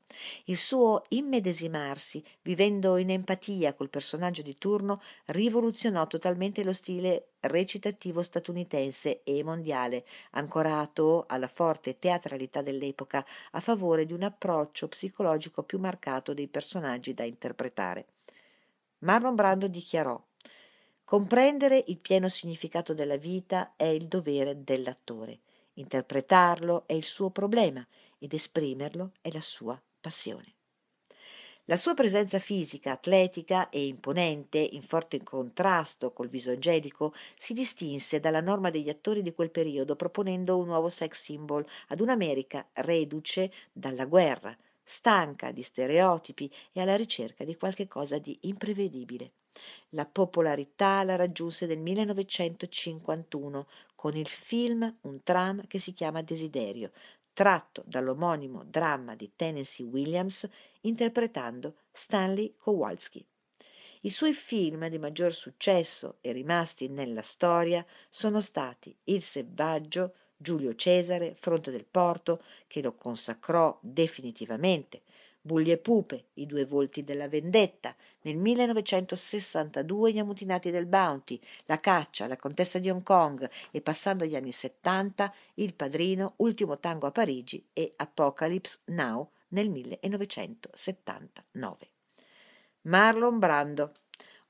Il 0.45 0.57
suo 0.57 1.05
immedesimarsi, 1.09 2.25
vivendo 2.43 2.94
in 2.97 3.11
empatia 3.11 3.75
col 3.75 3.91
personaggio 3.91 4.43
di 4.43 4.59
turno, 4.59 5.01
rivoluzionò 5.27 6.07
totalmente 6.07 6.65
lo 6.65 6.73
stile 6.73 7.33
recitativo 7.41 8.23
statunitense 8.23 9.23
e 9.23 9.43
mondiale, 9.43 10.05
ancorato 10.33 11.25
alla 11.29 11.49
forte 11.49 11.99
teatralità 11.99 12.63
dell'epoca 12.63 13.25
a 13.53 13.61
favore 13.61 14.07
di 14.07 14.13
un 14.13 14.23
approccio 14.23 14.89
psicologico 14.89 15.63
più 15.63 15.79
marcato 15.79 16.35
dei 16.35 16.49
personaggi 16.49 17.15
da 17.15 17.25
interpretare. 17.25 18.07
Marlon 18.99 19.35
Brando 19.35 19.69
dichiarò 19.69 20.21
Comprendere 21.05 21.85
il 21.89 21.99
pieno 21.99 22.29
significato 22.29 22.95
della 22.95 23.19
vita 23.19 23.75
è 23.77 23.85
il 23.85 24.09
dovere 24.09 24.65
dell'attore, 24.65 25.41
interpretarlo 25.75 26.85
è 26.87 26.95
il 26.95 27.05
suo 27.05 27.29
problema 27.29 27.87
ed 28.19 28.33
esprimerlo 28.33 29.13
è 29.21 29.31
la 29.31 29.43
sua 29.43 29.81
passione. 30.01 30.55
La 31.67 31.77
sua 31.77 31.95
presenza 31.95 32.39
fisica, 32.39 32.93
atletica 32.93 33.71
e 33.71 33.87
imponente, 33.87 34.59
in 34.59 34.83
forte 34.83 35.23
contrasto 35.23 36.13
col 36.13 36.29
viso 36.29 36.51
angelico, 36.51 37.15
si 37.37 37.55
distinse 37.55 38.21
dalla 38.21 38.43
norma 38.43 38.69
degli 38.69 38.91
attori 38.91 39.23
di 39.23 39.33
quel 39.33 39.51
periodo 39.51 39.97
proponendo 39.97 40.59
un 40.59 40.67
nuovo 40.67 40.91
sex 40.91 41.23
symbol 41.23 41.67
ad 41.89 42.01
un'America 42.01 42.69
reduce 42.75 43.51
dalla 43.73 44.05
guerra, 44.05 44.55
stanca 44.83 45.53
di 45.53 45.63
stereotipi 45.63 46.53
e 46.71 46.83
alla 46.83 46.97
ricerca 46.97 47.45
di 47.45 47.57
qualche 47.57 47.89
cosa 47.89 48.19
di 48.19 48.37
imprevedibile. 48.43 49.33
La 49.91 50.05
popolarità 50.05 51.03
la 51.03 51.17
raggiunse 51.17 51.65
nel 51.65 51.79
1951 51.79 53.67
con 53.95 54.15
il 54.19 54.29
film 54.29 54.99
Un 55.03 55.23
tram 55.23 55.67
che 55.67 55.79
si 55.79 55.95
chiama 55.95 56.21
Desiderio, 56.21 56.91
tratto 57.35 57.83
dall'omonimo 57.87 58.65
dramma 58.65 59.15
di 59.15 59.33
Tennessee 59.37 59.85
Williams 59.85 60.49
interpretando 60.83 61.81
Stanley 61.93 62.55
Kowalski. 62.57 63.27
I 64.03 64.11
suoi 64.11 64.33
film 64.33 64.89
di 64.89 64.99
maggior 64.99 65.33
successo 65.33 66.19
e 66.21 66.33
rimasti 66.33 66.89
nella 66.89 67.23
storia 67.23 67.85
sono 68.09 68.41
stati 68.41 68.97
Il 69.05 69.21
selvaggio, 69.21 70.15
Giulio 70.37 70.75
Cesare, 70.75 71.35
Fronte 71.39 71.71
del 71.71 71.87
Porto, 71.87 72.43
che 72.67 72.83
lo 72.83 72.95
consacrò 72.95 73.77
definitivamente, 73.81 75.03
Bulli 75.47 75.73
e 75.73 75.77
Pupe, 75.77 76.29
I 76.35 76.47
due 76.47 76.65
volti 76.65 77.05
della 77.05 77.29
vendetta, 77.29 77.95
nel 78.23 78.39
1962 78.39 80.15
Gli 80.15 80.19
ammutinati 80.19 80.71
del 80.71 80.87
Bounty, 80.87 81.39
La 81.67 81.77
caccia, 81.77 82.27
La 82.27 82.39
contessa 82.39 82.79
di 82.79 82.89
Hong 82.89 83.03
Kong 83.03 83.51
e 83.71 83.83
passando 83.83 84.25
agli 84.25 84.37
anni 84.37 84.53
70 84.53 85.35
Il 85.57 85.75
padrino, 85.75 86.33
Ultimo 86.37 86.79
tango 86.79 87.09
a 87.09 87.11
Parigi 87.11 87.63
e 87.75 87.93
Apocalypse 87.95 88.79
Now 88.87 89.33
nel 89.49 89.69
1979. 89.69 91.91
Marlon 92.85 93.39
Brando 93.39 93.93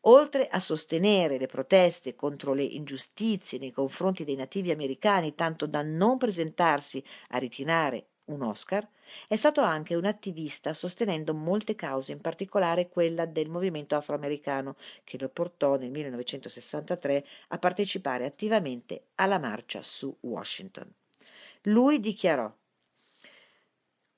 oltre 0.02 0.46
a 0.46 0.60
sostenere 0.60 1.38
le 1.38 1.46
proteste 1.46 2.14
contro 2.14 2.52
le 2.52 2.62
ingiustizie 2.62 3.58
nei 3.58 3.72
confronti 3.72 4.22
dei 4.22 4.36
nativi 4.36 4.70
americani, 4.70 5.34
tanto 5.34 5.66
da 5.66 5.82
non 5.82 6.18
presentarsi 6.18 7.02
a 7.30 7.38
ritirare 7.38 8.10
un 8.26 8.42
Oscar, 8.42 8.88
è 9.28 9.36
stato 9.36 9.60
anche 9.60 9.94
un 9.94 10.04
attivista 10.04 10.72
sostenendo 10.72 11.34
molte 11.34 11.74
cause, 11.74 12.12
in 12.12 12.20
particolare 12.20 12.88
quella 12.88 13.26
del 13.26 13.48
movimento 13.48 13.96
afroamericano, 13.96 14.76
che 15.04 15.18
lo 15.18 15.28
portò 15.28 15.76
nel 15.76 15.90
1963 15.90 17.26
a 17.48 17.58
partecipare 17.58 18.24
attivamente 18.24 19.08
alla 19.16 19.38
marcia 19.38 19.82
su 19.82 20.14
Washington. 20.20 20.92
Lui 21.62 22.00
dichiarò 22.00 22.52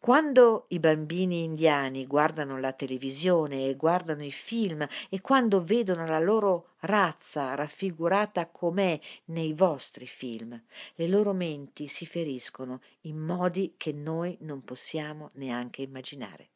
quando 0.07 0.67
i 0.69 0.79
bambini 0.79 1.43
indiani 1.43 2.07
guardano 2.07 2.61
la 2.61 2.73
televisione 2.73 3.67
e 3.67 3.75
guardano 3.75 4.23
i 4.23 4.31
film 4.31 4.87
e 5.09 5.21
quando 5.21 5.65
vedono 5.65 6.07
la 6.07 6.21
loro 6.21 6.75
razza 6.83 7.57
raffigurata 7.57 8.47
com'è 8.47 9.01
nei 9.25 9.53
vostri 9.53 10.07
film, 10.07 10.63
le 10.95 11.09
loro 11.09 11.33
menti 11.33 11.89
si 11.89 12.07
feriscono 12.07 12.83
in 13.01 13.19
modi 13.19 13.75
che 13.77 13.91
noi 13.91 14.37
non 14.43 14.63
possiamo 14.63 15.31
neanche 15.33 15.83
immaginare. 15.83 16.51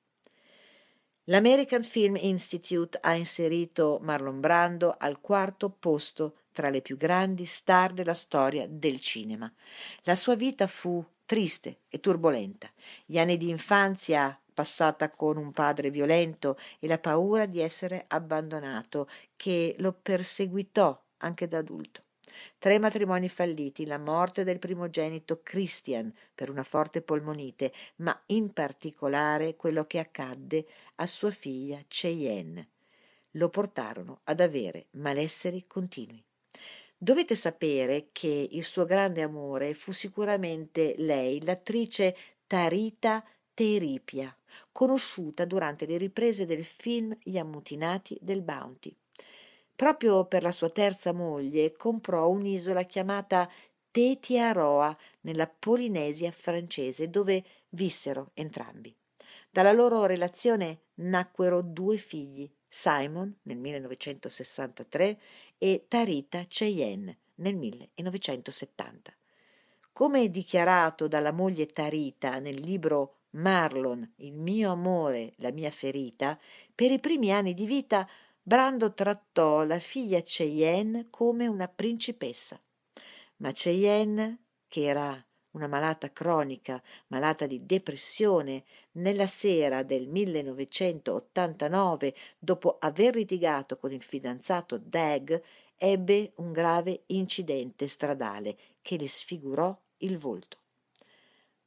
L'American 1.25 1.83
Film 1.83 2.15
Institute 2.21 2.99
ha 3.03 3.15
inserito 3.15 3.99
Marlon 4.01 4.39
Brando 4.39 4.95
al 4.97 5.21
quarto 5.21 5.71
posto 5.71 6.37
tra 6.53 6.71
le 6.71 6.83
più 6.83 6.97
grandi 6.97 7.47
star 7.47 7.93
della 7.93 8.15
storia 8.15 8.67
del 8.69 9.01
cinema. 9.01 9.53
La 10.03 10.15
sua 10.15 10.37
vita 10.37 10.69
fu 10.69 11.05
triste 11.31 11.83
e 11.89 12.01
turbolenta. 12.01 12.69
Gli 13.07 13.17
anni 13.17 13.37
di 13.37 13.51
infanzia 13.51 14.37
passata 14.53 15.11
con 15.11 15.37
un 15.37 15.53
padre 15.53 15.89
violento 15.89 16.59
e 16.81 16.89
la 16.89 16.99
paura 16.99 17.47
di 17.47 17.61
essere 17.61 18.07
abbandonato 18.09 19.09
che 19.37 19.77
lo 19.79 19.93
perseguitò 19.93 21.01
anche 21.19 21.47
da 21.47 21.59
adulto. 21.59 22.03
Tre 22.59 22.81
matrimoni 22.81 23.29
falliti, 23.29 23.87
la 23.87 23.99
morte 23.99 24.43
del 24.43 24.59
primogenito 24.59 25.41
Christian 25.45 26.13
per 26.35 26.51
una 26.51 26.65
forte 26.65 27.01
polmonite, 27.01 27.73
ma 27.99 28.21
in 28.27 28.53
particolare 28.53 29.55
quello 29.55 29.87
che 29.87 30.01
accadde 30.01 30.67
a 30.97 31.07
sua 31.07 31.31
figlia 31.31 31.81
Cheyenne. 31.87 32.71
Lo 33.35 33.49
portarono 33.51 34.23
ad 34.25 34.41
avere 34.41 34.87
malesseri 34.95 35.65
continui. 35.69 36.25
Dovete 37.03 37.35
sapere 37.35 38.09
che 38.13 38.49
il 38.51 38.63
suo 38.63 38.85
grande 38.85 39.23
amore 39.23 39.73
fu 39.73 39.91
sicuramente 39.91 40.97
lei, 40.99 41.43
l'attrice 41.43 42.15
Tarita 42.47 43.25
Teripia, 43.55 44.37
conosciuta 44.71 45.47
durante 45.47 45.87
le 45.87 45.97
riprese 45.97 46.45
del 46.45 46.63
film 46.63 47.17
Gli 47.23 47.39
ammutinati 47.39 48.19
del 48.21 48.43
Bounty. 48.43 48.95
Proprio 49.75 50.27
per 50.27 50.43
la 50.43 50.51
sua 50.51 50.69
terza 50.69 51.15
moglie 51.15 51.73
comprò 51.73 52.29
un'isola 52.29 52.83
chiamata 52.83 53.51
Tetiaroa 53.91 54.95
nella 55.23 55.47
Polinesia 55.47 56.31
francese, 56.31 57.09
dove 57.09 57.43
vissero 57.71 58.33
entrambi. 58.35 58.95
Dalla 59.51 59.73
loro 59.73 60.05
relazione 60.05 60.81
nacquero 60.97 61.63
due 61.63 61.97
figli, 61.97 62.47
Simon 62.73 63.37
nel 63.43 63.59
1963 63.59 65.21
e 65.59 65.87
Tarita 65.89 66.45
Cheyenne 66.47 67.19
nel 67.37 67.57
1970. 67.57 69.13
Come 69.93 70.31
dichiarato 70.31 71.09
dalla 71.09 71.33
moglie 71.33 71.67
Tarita 71.67 72.39
nel 72.39 72.61
libro 72.61 73.17
Marlon, 73.31 74.09
il 74.17 74.33
mio 74.33 74.71
amore, 74.71 75.35
la 75.39 75.51
mia 75.51 75.71
ferita, 75.71 76.39
per 76.75 76.93
i 76.93 77.01
primi 77.01 77.33
anni 77.33 77.55
di 77.55 77.67
vita 77.67 78.09
Brando 78.43 78.95
trattò 78.95 79.65
la 79.65 79.79
figlia 79.79 80.21
Cheyenne 80.23 81.09
come 81.11 81.47
una 81.47 81.69
principessa. 81.69 82.59
Ma 83.37 83.53
Cheyenne, 83.53 84.39
che 84.67 84.85
era 84.85 85.25
una 85.53 85.67
malata 85.67 86.13
cronica, 86.13 86.83
malata 87.09 87.47
di 87.47 87.65
depressione, 87.67 88.63
nella 88.93 89.27
sera 89.27 89.83
del 89.83 90.07
1989, 90.07 92.15
dopo 92.39 92.77
aver 92.79 93.17
litigato 93.17 93.77
con 93.77 93.93
il 93.93 94.03
fidanzato 94.03 94.79
Dag, 94.79 95.43
ebbe 95.77 96.33
un 96.37 96.53
grave 96.53 97.03
incidente 97.07 97.89
stradale 97.89 98.57
che 98.83 98.97
le 98.97 99.09
sfigurò 99.09 99.77
il 99.99 100.17
volto. 100.19 100.59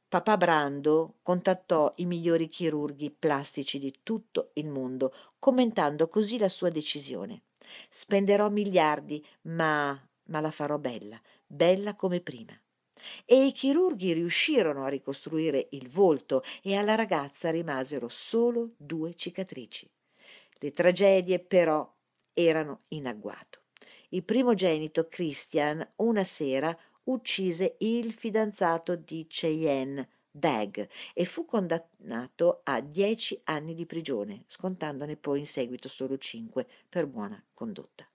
Papà 0.08 0.36
Brando 0.36 1.14
contattò 1.22 1.92
i 1.96 2.06
migliori 2.06 2.48
chirurghi 2.48 3.10
plastici 3.10 3.78
di 3.80 3.92
tutto 4.04 4.50
il 4.54 4.68
mondo, 4.68 5.12
commentando 5.40 6.08
così 6.08 6.38
la 6.38 6.48
sua 6.48 6.70
decisione. 6.70 7.42
Spenderò 7.88 8.48
miliardi, 8.48 9.26
ma, 9.42 10.00
ma 10.26 10.40
la 10.40 10.52
farò 10.52 10.78
bella, 10.78 11.20
bella 11.46 11.96
come 11.96 12.20
prima 12.20 12.56
e 13.24 13.46
i 13.46 13.52
chirurghi 13.52 14.12
riuscirono 14.12 14.84
a 14.84 14.88
ricostruire 14.88 15.68
il 15.70 15.88
volto 15.88 16.42
e 16.62 16.76
alla 16.76 16.94
ragazza 16.94 17.50
rimasero 17.50 18.08
solo 18.08 18.72
due 18.76 19.14
cicatrici. 19.14 19.90
Le 20.58 20.70
tragedie 20.70 21.40
però 21.40 21.90
erano 22.32 22.80
in 22.88 23.06
agguato. 23.06 23.62
Il 24.10 24.24
primogenito 24.24 25.08
Christian 25.08 25.86
una 25.96 26.24
sera 26.24 26.76
uccise 27.04 27.76
il 27.80 28.12
fidanzato 28.12 28.96
di 28.96 29.26
Cheyenne, 29.28 30.08
Dag, 30.30 30.88
e 31.12 31.24
fu 31.24 31.44
condannato 31.44 32.60
a 32.64 32.80
dieci 32.80 33.40
anni 33.44 33.74
di 33.74 33.86
prigione, 33.86 34.44
scontandone 34.46 35.16
poi 35.16 35.40
in 35.40 35.46
seguito 35.46 35.88
solo 35.88 36.18
cinque 36.18 36.66
per 36.88 37.06
buona 37.06 37.40
condotta. 37.52 38.08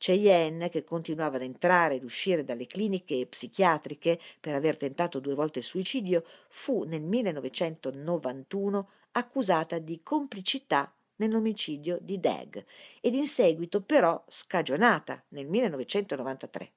Cheyenne, 0.00 0.70
che 0.70 0.82
continuava 0.82 1.36
ad 1.36 1.42
entrare 1.42 1.96
ed 1.96 2.04
uscire 2.04 2.42
dalle 2.42 2.64
cliniche 2.64 3.26
psichiatriche 3.26 4.18
per 4.40 4.54
aver 4.54 4.78
tentato 4.78 5.20
due 5.20 5.34
volte 5.34 5.58
il 5.58 5.64
suicidio, 5.66 6.24
fu 6.48 6.84
nel 6.84 7.02
1991 7.02 8.88
accusata 9.12 9.78
di 9.78 10.00
complicità 10.02 10.90
nell'omicidio 11.16 11.98
di 12.00 12.18
Dag 12.18 12.64
ed 13.02 13.14
in 13.14 13.26
seguito 13.26 13.82
però 13.82 14.24
scagionata 14.26 15.22
nel 15.28 15.46
1993. 15.46 16.72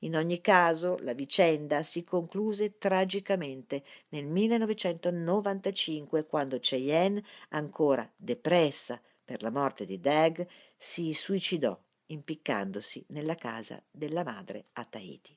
In 0.00 0.16
ogni 0.16 0.40
caso, 0.40 0.98
la 1.02 1.12
vicenda 1.12 1.84
si 1.84 2.02
concluse 2.02 2.76
tragicamente 2.76 3.84
nel 4.08 4.26
1995 4.26 6.26
quando 6.26 6.58
Cheyenne, 6.58 7.22
ancora 7.50 8.10
depressa 8.16 9.00
per 9.24 9.42
la 9.42 9.50
morte 9.50 9.84
di 9.84 10.00
Dag, 10.00 10.44
si 10.76 11.12
suicidò 11.12 11.78
impiccandosi 12.08 13.06
nella 13.08 13.34
casa 13.34 13.82
della 13.90 14.24
madre 14.24 14.66
a 14.74 14.84
Tahiti. 14.84 15.36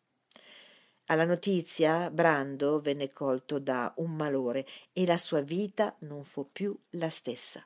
Alla 1.05 1.25
notizia 1.25 2.09
Brando 2.09 2.79
venne 2.79 3.11
colto 3.11 3.59
da 3.59 3.93
un 3.97 4.11
malore 4.15 4.65
e 4.93 5.05
la 5.05 5.17
sua 5.17 5.41
vita 5.41 5.95
non 5.99 6.23
fu 6.23 6.51
più 6.51 6.77
la 6.91 7.09
stessa. 7.09 7.65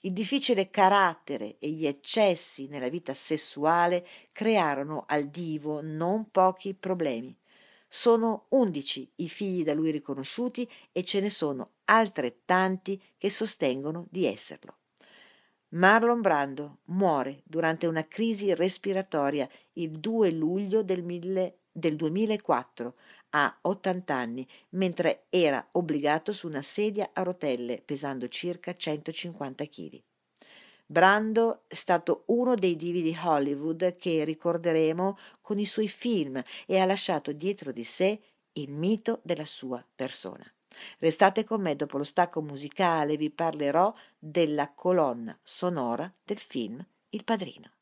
Il 0.00 0.12
difficile 0.12 0.70
carattere 0.70 1.58
e 1.58 1.70
gli 1.70 1.86
eccessi 1.86 2.68
nella 2.68 2.88
vita 2.88 3.14
sessuale 3.14 4.06
crearono 4.32 5.04
al 5.06 5.28
divo 5.28 5.80
non 5.80 6.30
pochi 6.30 6.74
problemi. 6.74 7.36
Sono 7.88 8.46
undici 8.50 9.10
i 9.16 9.28
figli 9.28 9.62
da 9.62 9.74
lui 9.74 9.90
riconosciuti 9.90 10.68
e 10.92 11.02
ce 11.04 11.20
ne 11.20 11.30
sono 11.30 11.74
altrettanti 11.84 13.00
che 13.16 13.30
sostengono 13.30 14.06
di 14.10 14.26
esserlo. 14.26 14.78
Marlon 15.76 16.22
Brando 16.22 16.78
muore 16.84 17.42
durante 17.44 17.86
una 17.86 18.08
crisi 18.08 18.54
respiratoria 18.54 19.46
il 19.74 19.90
2 19.90 20.30
luglio 20.30 20.82
del, 20.82 21.02
mille, 21.02 21.64
del 21.70 21.96
2004 21.96 22.94
a 23.30 23.58
80 23.60 24.14
anni, 24.14 24.48
mentre 24.70 25.26
era 25.28 25.66
obbligato 25.72 26.32
su 26.32 26.46
una 26.46 26.62
sedia 26.62 27.10
a 27.12 27.22
rotelle 27.22 27.82
pesando 27.84 28.26
circa 28.28 28.72
150 28.72 29.66
kg. 29.66 30.02
Brando 30.86 31.64
è 31.66 31.74
stato 31.74 32.22
uno 32.28 32.54
dei 32.54 32.76
divi 32.76 33.02
di 33.02 33.14
Hollywood 33.14 33.96
che 33.96 34.24
ricorderemo 34.24 35.18
con 35.42 35.58
i 35.58 35.66
suoi 35.66 35.88
film 35.88 36.42
e 36.64 36.78
ha 36.78 36.86
lasciato 36.86 37.32
dietro 37.32 37.70
di 37.70 37.84
sé 37.84 38.18
il 38.52 38.70
mito 38.70 39.20
della 39.22 39.44
sua 39.44 39.84
persona. 39.94 40.50
Restate 40.98 41.44
con 41.44 41.60
me 41.60 41.76
dopo 41.76 41.98
lo 41.98 42.04
stacco 42.04 42.40
musicale, 42.40 43.16
vi 43.16 43.30
parlerò 43.30 43.92
della 44.18 44.72
colonna 44.74 45.38
sonora 45.42 46.12
del 46.24 46.38
film 46.38 46.84
Il 47.10 47.24
Padrino. 47.24 47.75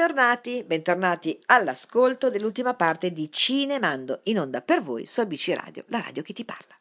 Bentornati, 0.00 0.64
bentornati 0.64 1.38
all'ascolto 1.44 2.30
dell'ultima 2.30 2.72
parte 2.72 3.12
di 3.12 3.30
Cinemando 3.30 4.20
in 4.24 4.40
onda 4.40 4.62
per 4.62 4.80
voi 4.80 5.04
su 5.04 5.20
ABC 5.20 5.52
Radio, 5.54 5.84
la 5.88 6.00
radio 6.00 6.22
che 6.22 6.32
ti 6.32 6.42
parla. 6.42 6.74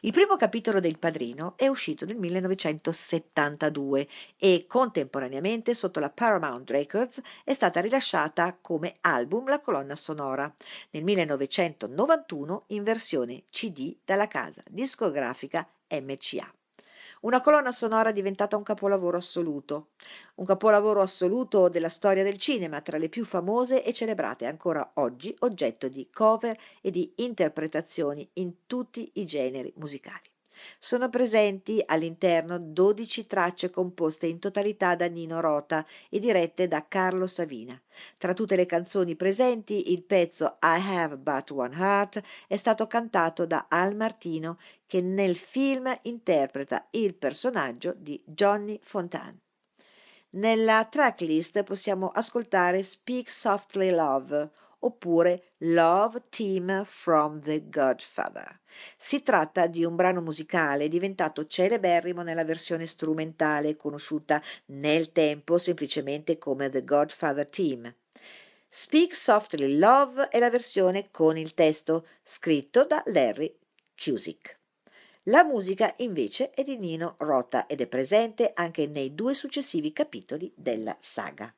Il 0.00 0.10
primo 0.10 0.34
capitolo 0.34 0.80
del 0.80 0.98
Padrino 0.98 1.52
è 1.56 1.68
uscito 1.68 2.04
nel 2.04 2.16
1972 2.16 4.08
e 4.36 4.64
contemporaneamente 4.66 5.74
sotto 5.74 6.00
la 6.00 6.10
Paramount 6.10 6.68
Records 6.68 7.22
è 7.44 7.52
stata 7.52 7.78
rilasciata 7.80 8.58
come 8.60 8.94
album 9.02 9.48
la 9.48 9.60
colonna 9.60 9.94
sonora 9.94 10.52
nel 10.90 11.04
1991 11.04 12.64
in 12.70 12.82
versione 12.82 13.44
CD 13.48 13.96
dalla 14.04 14.26
casa 14.26 14.64
discografica 14.68 15.64
MCA. 15.88 16.55
Una 17.22 17.40
colonna 17.40 17.72
sonora 17.72 18.12
diventata 18.12 18.56
un 18.56 18.62
capolavoro 18.62 19.16
assoluto, 19.16 19.88
un 20.36 20.44
capolavoro 20.44 21.00
assoluto 21.00 21.68
della 21.68 21.88
storia 21.88 22.22
del 22.22 22.36
cinema, 22.36 22.82
tra 22.82 22.98
le 22.98 23.08
più 23.08 23.24
famose 23.24 23.82
e 23.82 23.92
celebrate 23.92 24.46
ancora 24.46 24.92
oggi, 24.94 25.34
oggetto 25.40 25.88
di 25.88 26.08
cover 26.12 26.56
e 26.82 26.90
di 26.90 27.14
interpretazioni 27.16 28.28
in 28.34 28.66
tutti 28.66 29.10
i 29.14 29.24
generi 29.24 29.72
musicali. 29.76 30.35
Sono 30.78 31.08
presenti 31.08 31.82
all'interno 31.84 32.58
12 32.58 33.26
tracce 33.26 33.70
composte 33.70 34.26
in 34.26 34.38
totalità 34.38 34.94
da 34.94 35.06
Nino 35.06 35.40
Rota 35.40 35.84
e 36.08 36.18
dirette 36.18 36.68
da 36.68 36.86
Carlo 36.88 37.26
Savina. 37.26 37.80
Tra 38.18 38.34
tutte 38.34 38.56
le 38.56 38.66
canzoni 38.66 39.16
presenti, 39.16 39.92
il 39.92 40.02
pezzo 40.02 40.58
I 40.62 40.80
Have 40.80 41.16
But 41.16 41.50
One 41.50 41.76
Heart 41.76 42.22
è 42.46 42.56
stato 42.56 42.86
cantato 42.86 43.46
da 43.46 43.66
Al 43.68 43.94
Martino, 43.96 44.58
che 44.86 45.00
nel 45.00 45.36
film 45.36 45.92
interpreta 46.02 46.86
il 46.90 47.14
personaggio 47.14 47.94
di 47.96 48.22
Johnny 48.24 48.78
Fontane. 48.82 49.40
Nella 50.30 50.84
tracklist 50.84 51.62
possiamo 51.62 52.08
ascoltare 52.08 52.82
Speak 52.82 53.30
Softly 53.30 53.90
Love, 53.90 54.50
oppure 54.80 55.52
Love 55.58 56.24
Team 56.28 56.84
from 56.84 57.40
the 57.40 57.68
Godfather. 57.68 58.60
Si 58.96 59.22
tratta 59.22 59.66
di 59.66 59.84
un 59.84 59.96
brano 59.96 60.20
musicale 60.20 60.88
diventato 60.88 61.46
celeberrimo 61.46 62.22
nella 62.22 62.44
versione 62.44 62.86
strumentale, 62.86 63.76
conosciuta 63.76 64.42
nel 64.66 65.12
tempo 65.12 65.58
semplicemente 65.58 66.38
come 66.38 66.68
The 66.68 66.84
Godfather 66.84 67.48
Team. 67.48 67.92
Speak 68.68 69.14
Softly 69.14 69.78
Love 69.78 70.28
è 70.28 70.38
la 70.38 70.50
versione 70.50 71.08
con 71.10 71.38
il 71.38 71.54
testo, 71.54 72.06
scritto 72.22 72.84
da 72.84 73.02
Larry 73.06 73.56
Cusick. 73.94 74.58
La 75.28 75.42
musica 75.42 75.92
invece 75.98 76.50
è 76.50 76.62
di 76.62 76.76
Nino 76.76 77.16
Rota 77.18 77.66
ed 77.66 77.80
è 77.80 77.86
presente 77.86 78.52
anche 78.54 78.86
nei 78.86 79.14
due 79.14 79.34
successivi 79.34 79.92
capitoli 79.92 80.52
della 80.54 80.96
saga. 81.00 81.52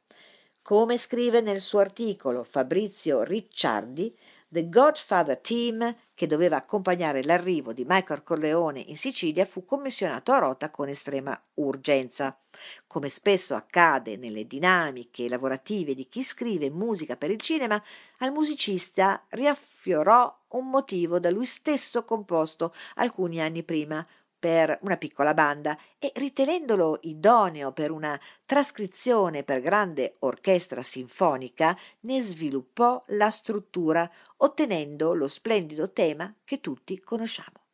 Come 0.68 0.98
scrive 0.98 1.40
nel 1.40 1.60
suo 1.60 1.78
articolo 1.78 2.44
Fabrizio 2.44 3.22
Ricciardi, 3.22 4.14
The 4.48 4.68
Godfather 4.68 5.38
Team, 5.38 5.96
che 6.12 6.26
doveva 6.26 6.56
accompagnare 6.56 7.22
l'arrivo 7.22 7.72
di 7.72 7.86
Michael 7.88 8.22
Corleone 8.22 8.80
in 8.80 8.98
Sicilia, 8.98 9.46
fu 9.46 9.64
commissionato 9.64 10.30
a 10.30 10.38
Rota 10.38 10.68
con 10.68 10.90
estrema 10.90 11.40
urgenza. 11.54 12.38
Come 12.86 13.08
spesso 13.08 13.54
accade 13.54 14.18
nelle 14.18 14.46
dinamiche 14.46 15.26
lavorative 15.26 15.94
di 15.94 16.06
chi 16.06 16.22
scrive 16.22 16.68
musica 16.68 17.16
per 17.16 17.30
il 17.30 17.40
cinema, 17.40 17.82
al 18.18 18.32
musicista 18.32 19.24
riaffiorò 19.30 20.38
un 20.48 20.68
motivo 20.68 21.18
da 21.18 21.30
lui 21.30 21.46
stesso 21.46 22.04
composto 22.04 22.74
alcuni 22.96 23.40
anni 23.40 23.62
prima, 23.62 24.06
per 24.38 24.78
una 24.82 24.96
piccola 24.96 25.34
banda 25.34 25.76
e 25.98 26.12
ritenendolo 26.14 26.98
idoneo 27.02 27.72
per 27.72 27.90
una 27.90 28.18
trascrizione 28.44 29.42
per 29.42 29.60
grande 29.60 30.14
orchestra 30.20 30.82
sinfonica, 30.82 31.76
ne 32.00 32.20
sviluppò 32.20 33.02
la 33.08 33.30
struttura, 33.30 34.10
ottenendo 34.38 35.14
lo 35.14 35.26
splendido 35.26 35.92
tema 35.92 36.32
che 36.44 36.60
tutti 36.60 36.98
conosciamo. 37.00 37.67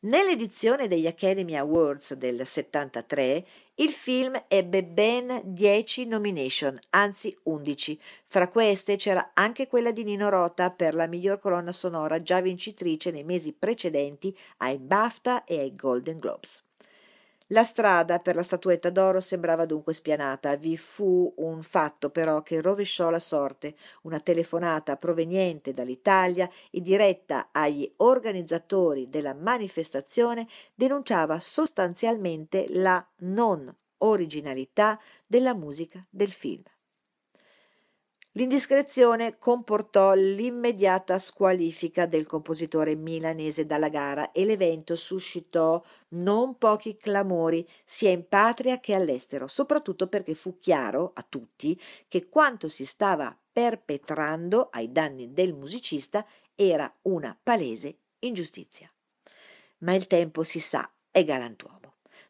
Nell'edizione 0.00 0.86
degli 0.86 1.08
Academy 1.08 1.56
Awards 1.56 2.14
del 2.14 2.46
73 2.46 3.44
il 3.74 3.90
film 3.90 4.40
ebbe 4.46 4.84
ben 4.84 5.40
10 5.42 6.06
nomination, 6.06 6.78
anzi 6.90 7.36
11. 7.42 7.98
Fra 8.24 8.48
queste 8.48 8.94
c'era 8.94 9.32
anche 9.34 9.66
quella 9.66 9.90
di 9.90 10.04
Nino 10.04 10.28
Rota 10.28 10.70
per 10.70 10.94
la 10.94 11.08
miglior 11.08 11.40
colonna 11.40 11.72
sonora, 11.72 12.22
già 12.22 12.40
vincitrice 12.40 13.10
nei 13.10 13.24
mesi 13.24 13.52
precedenti 13.52 14.32
ai 14.58 14.78
BAFTA 14.78 15.42
e 15.42 15.58
ai 15.58 15.74
Golden 15.74 16.18
Globes. 16.18 16.67
La 17.52 17.62
strada 17.62 18.18
per 18.18 18.34
la 18.34 18.42
statuetta 18.42 18.90
d'oro 18.90 19.20
sembrava 19.20 19.64
dunque 19.64 19.94
spianata. 19.94 20.56
Vi 20.56 20.76
fu 20.76 21.32
un 21.38 21.62
fatto 21.62 22.10
però 22.10 22.42
che 22.42 22.60
rovesciò 22.60 23.08
la 23.08 23.18
sorte. 23.18 23.74
Una 24.02 24.20
telefonata 24.20 24.96
proveniente 24.96 25.72
dall'Italia 25.72 26.48
e 26.70 26.82
diretta 26.82 27.48
agli 27.50 27.90
organizzatori 27.98 29.08
della 29.08 29.32
manifestazione 29.32 30.46
denunciava 30.74 31.38
sostanzialmente 31.38 32.66
la 32.68 33.02
non 33.20 33.74
originalità 33.98 35.00
della 35.26 35.54
musica 35.54 36.04
del 36.10 36.30
film. 36.30 36.62
L'indiscrezione 38.38 39.36
comportò 39.36 40.14
l'immediata 40.14 41.18
squalifica 41.18 42.06
del 42.06 42.24
compositore 42.24 42.94
milanese 42.94 43.66
dalla 43.66 43.88
gara 43.88 44.30
e 44.30 44.44
l'evento 44.44 44.94
suscitò 44.94 45.82
non 46.10 46.56
pochi 46.56 46.96
clamori 46.96 47.66
sia 47.84 48.10
in 48.10 48.28
patria 48.28 48.78
che 48.78 48.94
all'estero, 48.94 49.48
soprattutto 49.48 50.06
perché 50.06 50.34
fu 50.34 50.60
chiaro 50.60 51.10
a 51.14 51.26
tutti 51.28 51.76
che 52.06 52.28
quanto 52.28 52.68
si 52.68 52.84
stava 52.84 53.36
perpetrando 53.52 54.68
ai 54.70 54.92
danni 54.92 55.32
del 55.32 55.52
musicista 55.52 56.24
era 56.54 56.88
una 57.02 57.36
palese 57.42 57.96
ingiustizia. 58.20 58.88
Ma 59.78 59.96
il 59.96 60.06
tempo, 60.06 60.44
si 60.44 60.60
sa, 60.60 60.88
è 61.10 61.24
galantuomo. 61.24 61.77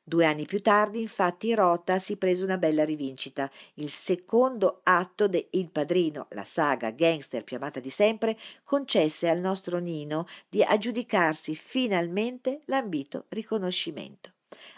Due 0.09 0.25
anni 0.25 0.47
più 0.47 0.63
tardi, 0.63 1.03
infatti, 1.03 1.55
Rota 1.55 1.99
si 1.99 2.17
prese 2.17 2.43
una 2.43 2.57
bella 2.57 2.83
rivincita. 2.83 3.51
Il 3.75 3.91
secondo 3.91 4.81
atto 4.85 5.29
de 5.29 5.49
Il 5.51 5.69
Padrino, 5.69 6.29
la 6.31 6.45
saga 6.45 6.89
gangster 6.93 7.45
più 7.45 7.59
amata 7.59 7.79
di 7.79 7.91
sempre, 7.91 8.39
concesse 8.65 9.29
al 9.29 9.39
nostro 9.39 9.77
Nino 9.77 10.27
di 10.49 10.63
aggiudicarsi 10.63 11.55
finalmente 11.55 12.63
l'ambito 12.65 13.27
riconoscimento. 13.29 14.33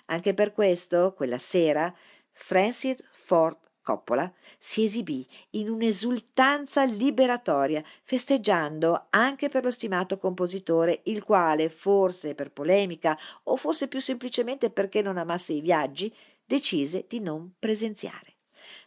Anche 0.07 0.35
per 0.35 0.51
questo, 0.53 1.15
quella 1.15 1.39
sera, 1.39 1.95
Francis 2.33 2.97
Ford 3.13 3.70
Coppola 3.91 4.33
si 4.57 4.85
esibì 4.85 5.27
in 5.51 5.69
un'esultanza 5.69 6.85
liberatoria, 6.85 7.83
festeggiando 8.05 9.07
anche 9.11 9.49
per 9.49 9.65
lo 9.65 9.71
stimato 9.73 10.17
compositore, 10.17 11.01
il 11.07 11.25
quale, 11.25 11.69
forse 11.69 12.37
per 12.37 12.53
polemica 12.53 13.19
o 13.45 13.57
forse 13.57 13.89
più 13.89 13.99
semplicemente 13.99 14.71
perché 14.71 15.03
non 15.03 15.17
amasse 15.17 15.55
i 15.55 15.61
viaggi, 15.61 16.15
decise 16.45 17.07
di 17.09 17.19
non 17.19 17.55
presenziare. 17.59 18.35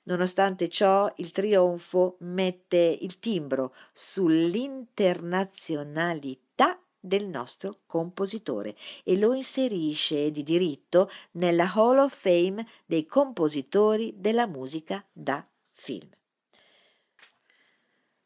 Nonostante 0.04 0.70
ciò, 0.70 1.12
il 1.18 1.32
trionfo 1.32 2.16
mette 2.20 2.98
il 3.02 3.20
timbro 3.20 3.74
sull'internazionalità 3.92 6.80
del 7.04 7.28
nostro 7.28 7.82
compositore 7.86 8.76
e 9.04 9.18
lo 9.18 9.34
inserisce 9.34 10.32
di 10.32 10.42
diritto 10.42 11.10
nella 11.32 11.70
Hall 11.74 11.98
of 11.98 12.16
Fame 12.16 12.66
dei 12.86 13.06
compositori 13.06 14.14
della 14.16 14.48
musica 14.48 15.06
da 15.12 15.46
film. 15.74 16.10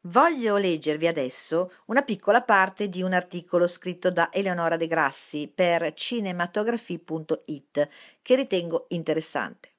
Voglio 0.01 0.57
leggervi 0.57 1.07
adesso 1.07 1.71
una 1.87 2.03
piccola 2.03 2.43
parte 2.43 2.87
di 2.87 3.01
un 3.01 3.13
articolo 3.13 3.65
scritto 3.65 4.11
da 4.11 4.31
Eleonora 4.31 4.77
De 4.77 4.85
Grassi 4.85 5.51
per 5.53 5.93
cinematography.it 5.93 7.89
che 8.21 8.35
ritengo 8.35 8.85
interessante. 8.89 9.71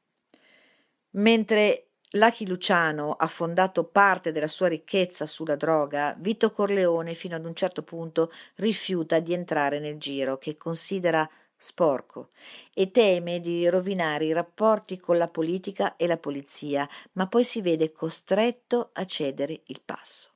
Mentre 1.13 1.88
Lucky 2.13 2.47
Luciano 2.47 3.13
ha 3.13 3.27
fondato 3.27 3.85
parte 3.85 4.33
della 4.33 4.47
sua 4.47 4.69
ricchezza 4.69 5.27
sulla 5.27 5.57
droga, 5.57 6.17
Vito 6.19 6.51
Corleone 6.53 7.13
fino 7.13 7.37
ad 7.37 7.45
un 7.45 7.55
certo 7.55 7.83
punto 7.83 8.33
rifiuta 8.55 9.19
di 9.19 9.35
entrare 9.35 9.79
nel 9.79 9.99
giro 9.99 10.39
che 10.39 10.57
considera 10.57 11.29
sporco 11.55 12.31
e 12.73 12.91
teme 12.91 13.41
di 13.41 13.69
rovinare 13.69 14.25
i 14.25 14.33
rapporti 14.33 14.99
con 14.99 15.19
la 15.19 15.29
politica 15.29 15.97
e 15.97 16.07
la 16.07 16.17
polizia, 16.17 16.89
ma 17.13 17.27
poi 17.27 17.45
si 17.45 17.61
vede 17.61 17.93
costretto 17.93 18.89
a 18.95 19.05
cedere 19.05 19.61
il 19.67 19.83
passo. 19.85 20.31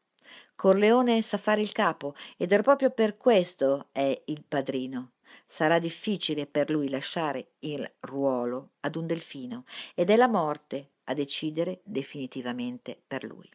Corleone 0.54 1.22
sa 1.22 1.38
fare 1.38 1.62
il 1.62 1.72
capo 1.72 2.14
ed 2.36 2.52
è 2.52 2.60
proprio 2.60 2.90
per 2.90 3.16
questo 3.16 3.86
è 3.92 4.20
il 4.26 4.44
padrino. 4.46 5.12
Sarà 5.46 5.78
difficile 5.78 6.46
per 6.46 6.68
lui 6.68 6.90
lasciare 6.90 7.52
il 7.60 7.90
ruolo 8.00 8.72
ad 8.80 8.96
un 8.96 9.06
delfino 9.06 9.64
ed 9.94 10.10
è 10.10 10.16
la 10.16 10.28
morte 10.28 10.90
a 11.12 11.14
decidere 11.14 11.80
definitivamente 11.84 13.00
per 13.06 13.24
lui. 13.24 13.48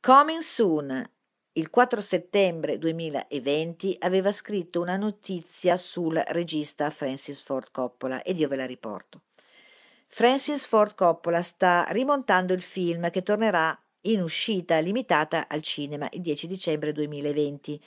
Coming 0.00 0.40
Soon, 0.40 1.10
il 1.52 1.70
4 1.70 2.00
settembre 2.00 2.78
2020, 2.78 3.96
aveva 4.00 4.32
scritto 4.32 4.80
una 4.80 4.96
notizia 4.96 5.76
sul 5.76 6.22
regista 6.28 6.90
Francis 6.90 7.40
Ford 7.40 7.70
Coppola 7.70 8.22
ed 8.22 8.38
io 8.38 8.48
ve 8.48 8.56
la 8.56 8.66
riporto. 8.66 9.22
Francis 10.06 10.66
Ford 10.66 10.94
Coppola 10.94 11.42
sta 11.42 11.86
rimontando 11.90 12.52
il 12.52 12.62
film 12.62 13.10
che 13.10 13.22
tornerà 13.22 13.78
in 14.02 14.22
uscita 14.22 14.78
limitata 14.78 15.48
al 15.48 15.62
cinema 15.62 16.08
il 16.12 16.20
10 16.20 16.46
dicembre 16.46 16.92
2020, 16.92 17.80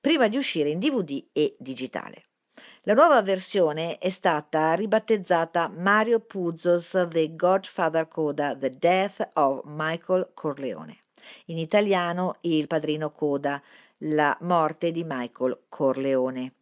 prima 0.00 0.28
di 0.28 0.36
uscire 0.36 0.68
in 0.68 0.78
DVD 0.78 1.24
e 1.32 1.56
digitale. 1.58 2.24
La 2.82 2.94
nuova 2.94 3.22
versione 3.22 3.98
è 3.98 4.10
stata 4.10 4.74
ribattezzata 4.74 5.68
Mario 5.68 6.18
Puzo's 6.18 7.06
The 7.08 7.36
Godfather 7.36 8.08
Coda 8.08 8.56
The 8.56 8.70
Death 8.70 9.28
of 9.34 9.62
Michael 9.66 10.30
Corleone. 10.34 10.98
In 11.46 11.58
italiano 11.58 12.38
Il 12.40 12.66
padrino 12.66 13.10
Coda, 13.10 13.62
la 13.98 14.36
morte 14.40 14.90
di 14.90 15.04
Michael 15.06 15.60
Corleone 15.68 16.52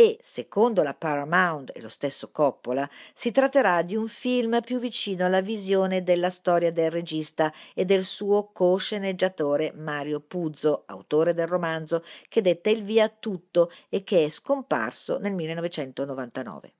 e, 0.00 0.16
secondo 0.20 0.84
la 0.84 0.94
Paramount 0.94 1.72
e 1.74 1.80
lo 1.80 1.88
stesso 1.88 2.30
Coppola, 2.30 2.88
si 3.12 3.32
tratterà 3.32 3.82
di 3.82 3.96
un 3.96 4.06
film 4.06 4.60
più 4.60 4.78
vicino 4.78 5.26
alla 5.26 5.40
visione 5.40 6.04
della 6.04 6.30
storia 6.30 6.70
del 6.70 6.92
regista 6.92 7.52
e 7.74 7.84
del 7.84 8.04
suo 8.04 8.52
co-sceneggiatore 8.52 9.72
Mario 9.74 10.20
Puzo, 10.20 10.84
autore 10.86 11.34
del 11.34 11.48
romanzo 11.48 12.04
che 12.28 12.42
detta 12.42 12.70
il 12.70 12.84
via 12.84 13.06
a 13.06 13.08
tutto 13.08 13.72
e 13.88 14.04
che 14.04 14.24
è 14.24 14.28
scomparso 14.28 15.18
nel 15.18 15.32
1999. 15.32 16.74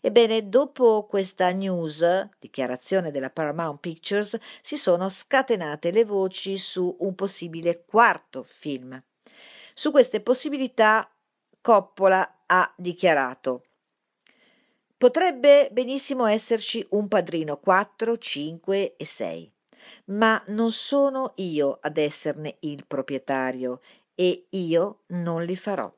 Ebbene, 0.00 0.48
dopo 0.48 1.06
questa 1.06 1.50
news, 1.50 2.04
dichiarazione 2.40 3.12
della 3.12 3.30
Paramount 3.30 3.78
Pictures, 3.78 4.36
si 4.60 4.76
sono 4.76 5.08
scatenate 5.08 5.92
le 5.92 6.04
voci 6.04 6.58
su 6.58 6.96
un 6.98 7.14
possibile 7.14 7.84
quarto 7.84 8.42
film. 8.42 9.00
Su 9.72 9.92
queste 9.92 10.20
possibilità 10.20 11.08
Coppola 11.66 12.44
ha 12.46 12.72
dichiarato 12.76 13.64
Potrebbe 14.96 15.68
benissimo 15.72 16.24
esserci 16.26 16.86
un 16.90 17.08
padrino 17.08 17.56
4, 17.56 18.16
5 18.16 18.94
e 18.96 19.04
6, 19.04 19.52
ma 20.04 20.40
non 20.46 20.70
sono 20.70 21.32
io 21.38 21.76
ad 21.80 21.96
esserne 21.96 22.58
il 22.60 22.86
proprietario 22.86 23.80
e 24.14 24.46
io 24.50 25.00
non 25.06 25.42
li 25.42 25.56
farò. 25.56 25.92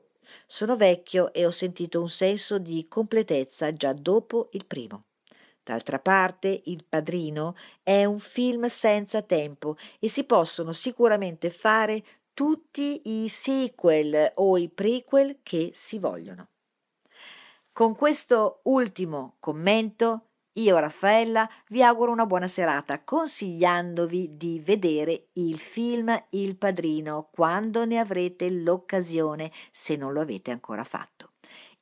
Sono 0.46 0.74
vecchio 0.74 1.34
e 1.34 1.44
ho 1.44 1.50
sentito 1.50 2.00
un 2.00 2.08
senso 2.08 2.58
di 2.58 2.88
completezza 2.88 3.70
già 3.74 3.92
dopo 3.92 4.48
il 4.52 4.64
primo. 4.64 5.08
D'altra 5.68 5.98
parte, 5.98 6.62
Il 6.64 6.86
Padrino 6.88 7.54
è 7.82 8.06
un 8.06 8.20
film 8.20 8.68
senza 8.68 9.20
tempo 9.20 9.76
e 9.98 10.08
si 10.08 10.24
possono 10.24 10.72
sicuramente 10.72 11.50
fare 11.50 12.02
tutti 12.38 13.02
i 13.24 13.28
sequel 13.28 14.30
o 14.36 14.56
i 14.56 14.68
prequel 14.68 15.40
che 15.42 15.72
si 15.74 15.98
vogliono. 15.98 16.50
Con 17.72 17.96
questo 17.96 18.60
ultimo 18.66 19.34
commento 19.40 20.28
io, 20.52 20.78
Raffaella, 20.78 21.50
vi 21.70 21.82
auguro 21.82 22.12
una 22.12 22.26
buona 22.26 22.46
serata 22.46 23.02
consigliandovi 23.02 24.36
di 24.36 24.60
vedere 24.60 25.30
il 25.32 25.58
film 25.58 26.16
Il 26.30 26.56
Padrino 26.56 27.28
quando 27.32 27.84
ne 27.84 27.98
avrete 27.98 28.48
l'occasione, 28.50 29.50
se 29.72 29.96
non 29.96 30.12
lo 30.12 30.20
avete 30.20 30.52
ancora 30.52 30.84
fatto. 30.84 31.32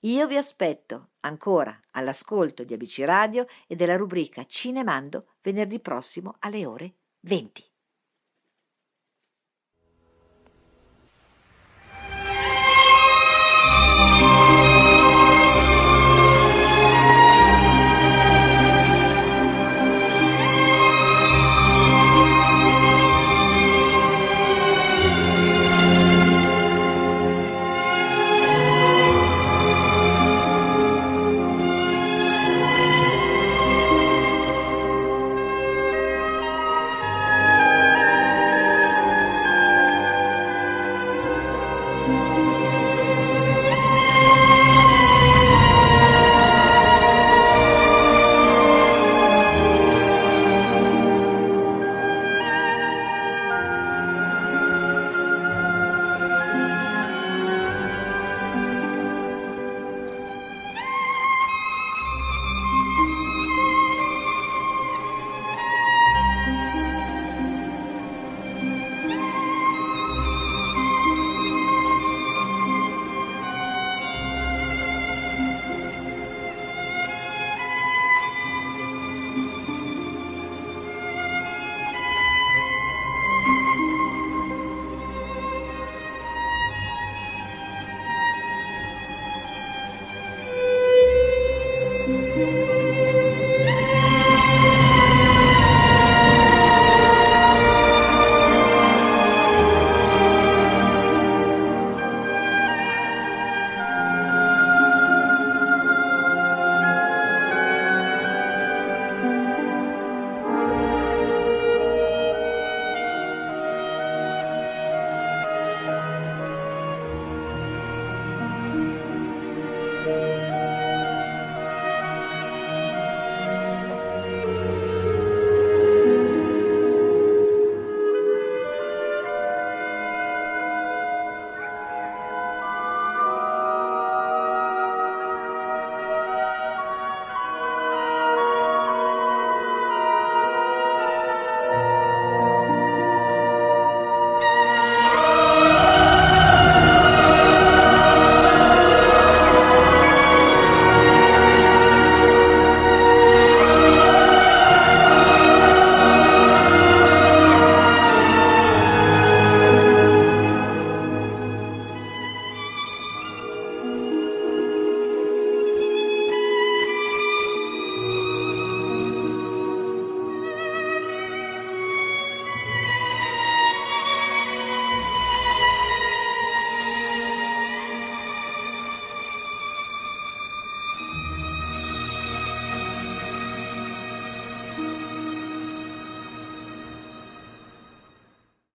Io 0.01 0.27
vi 0.27 0.39
aspetto 0.39 1.11
ancora 1.21 1.79
all'ascolto 1.91 2.65
di 2.65 2.73
ABC 2.73 3.03
Radio 3.05 3.45
e 3.67 3.77
della 3.77 3.97
rubrica 3.97 4.47
Cinemando 4.47 5.35
venerdì 5.43 5.81
prossimo 5.81 6.37
alle 6.39 6.65
ore 6.65 6.95
20. 7.21 7.76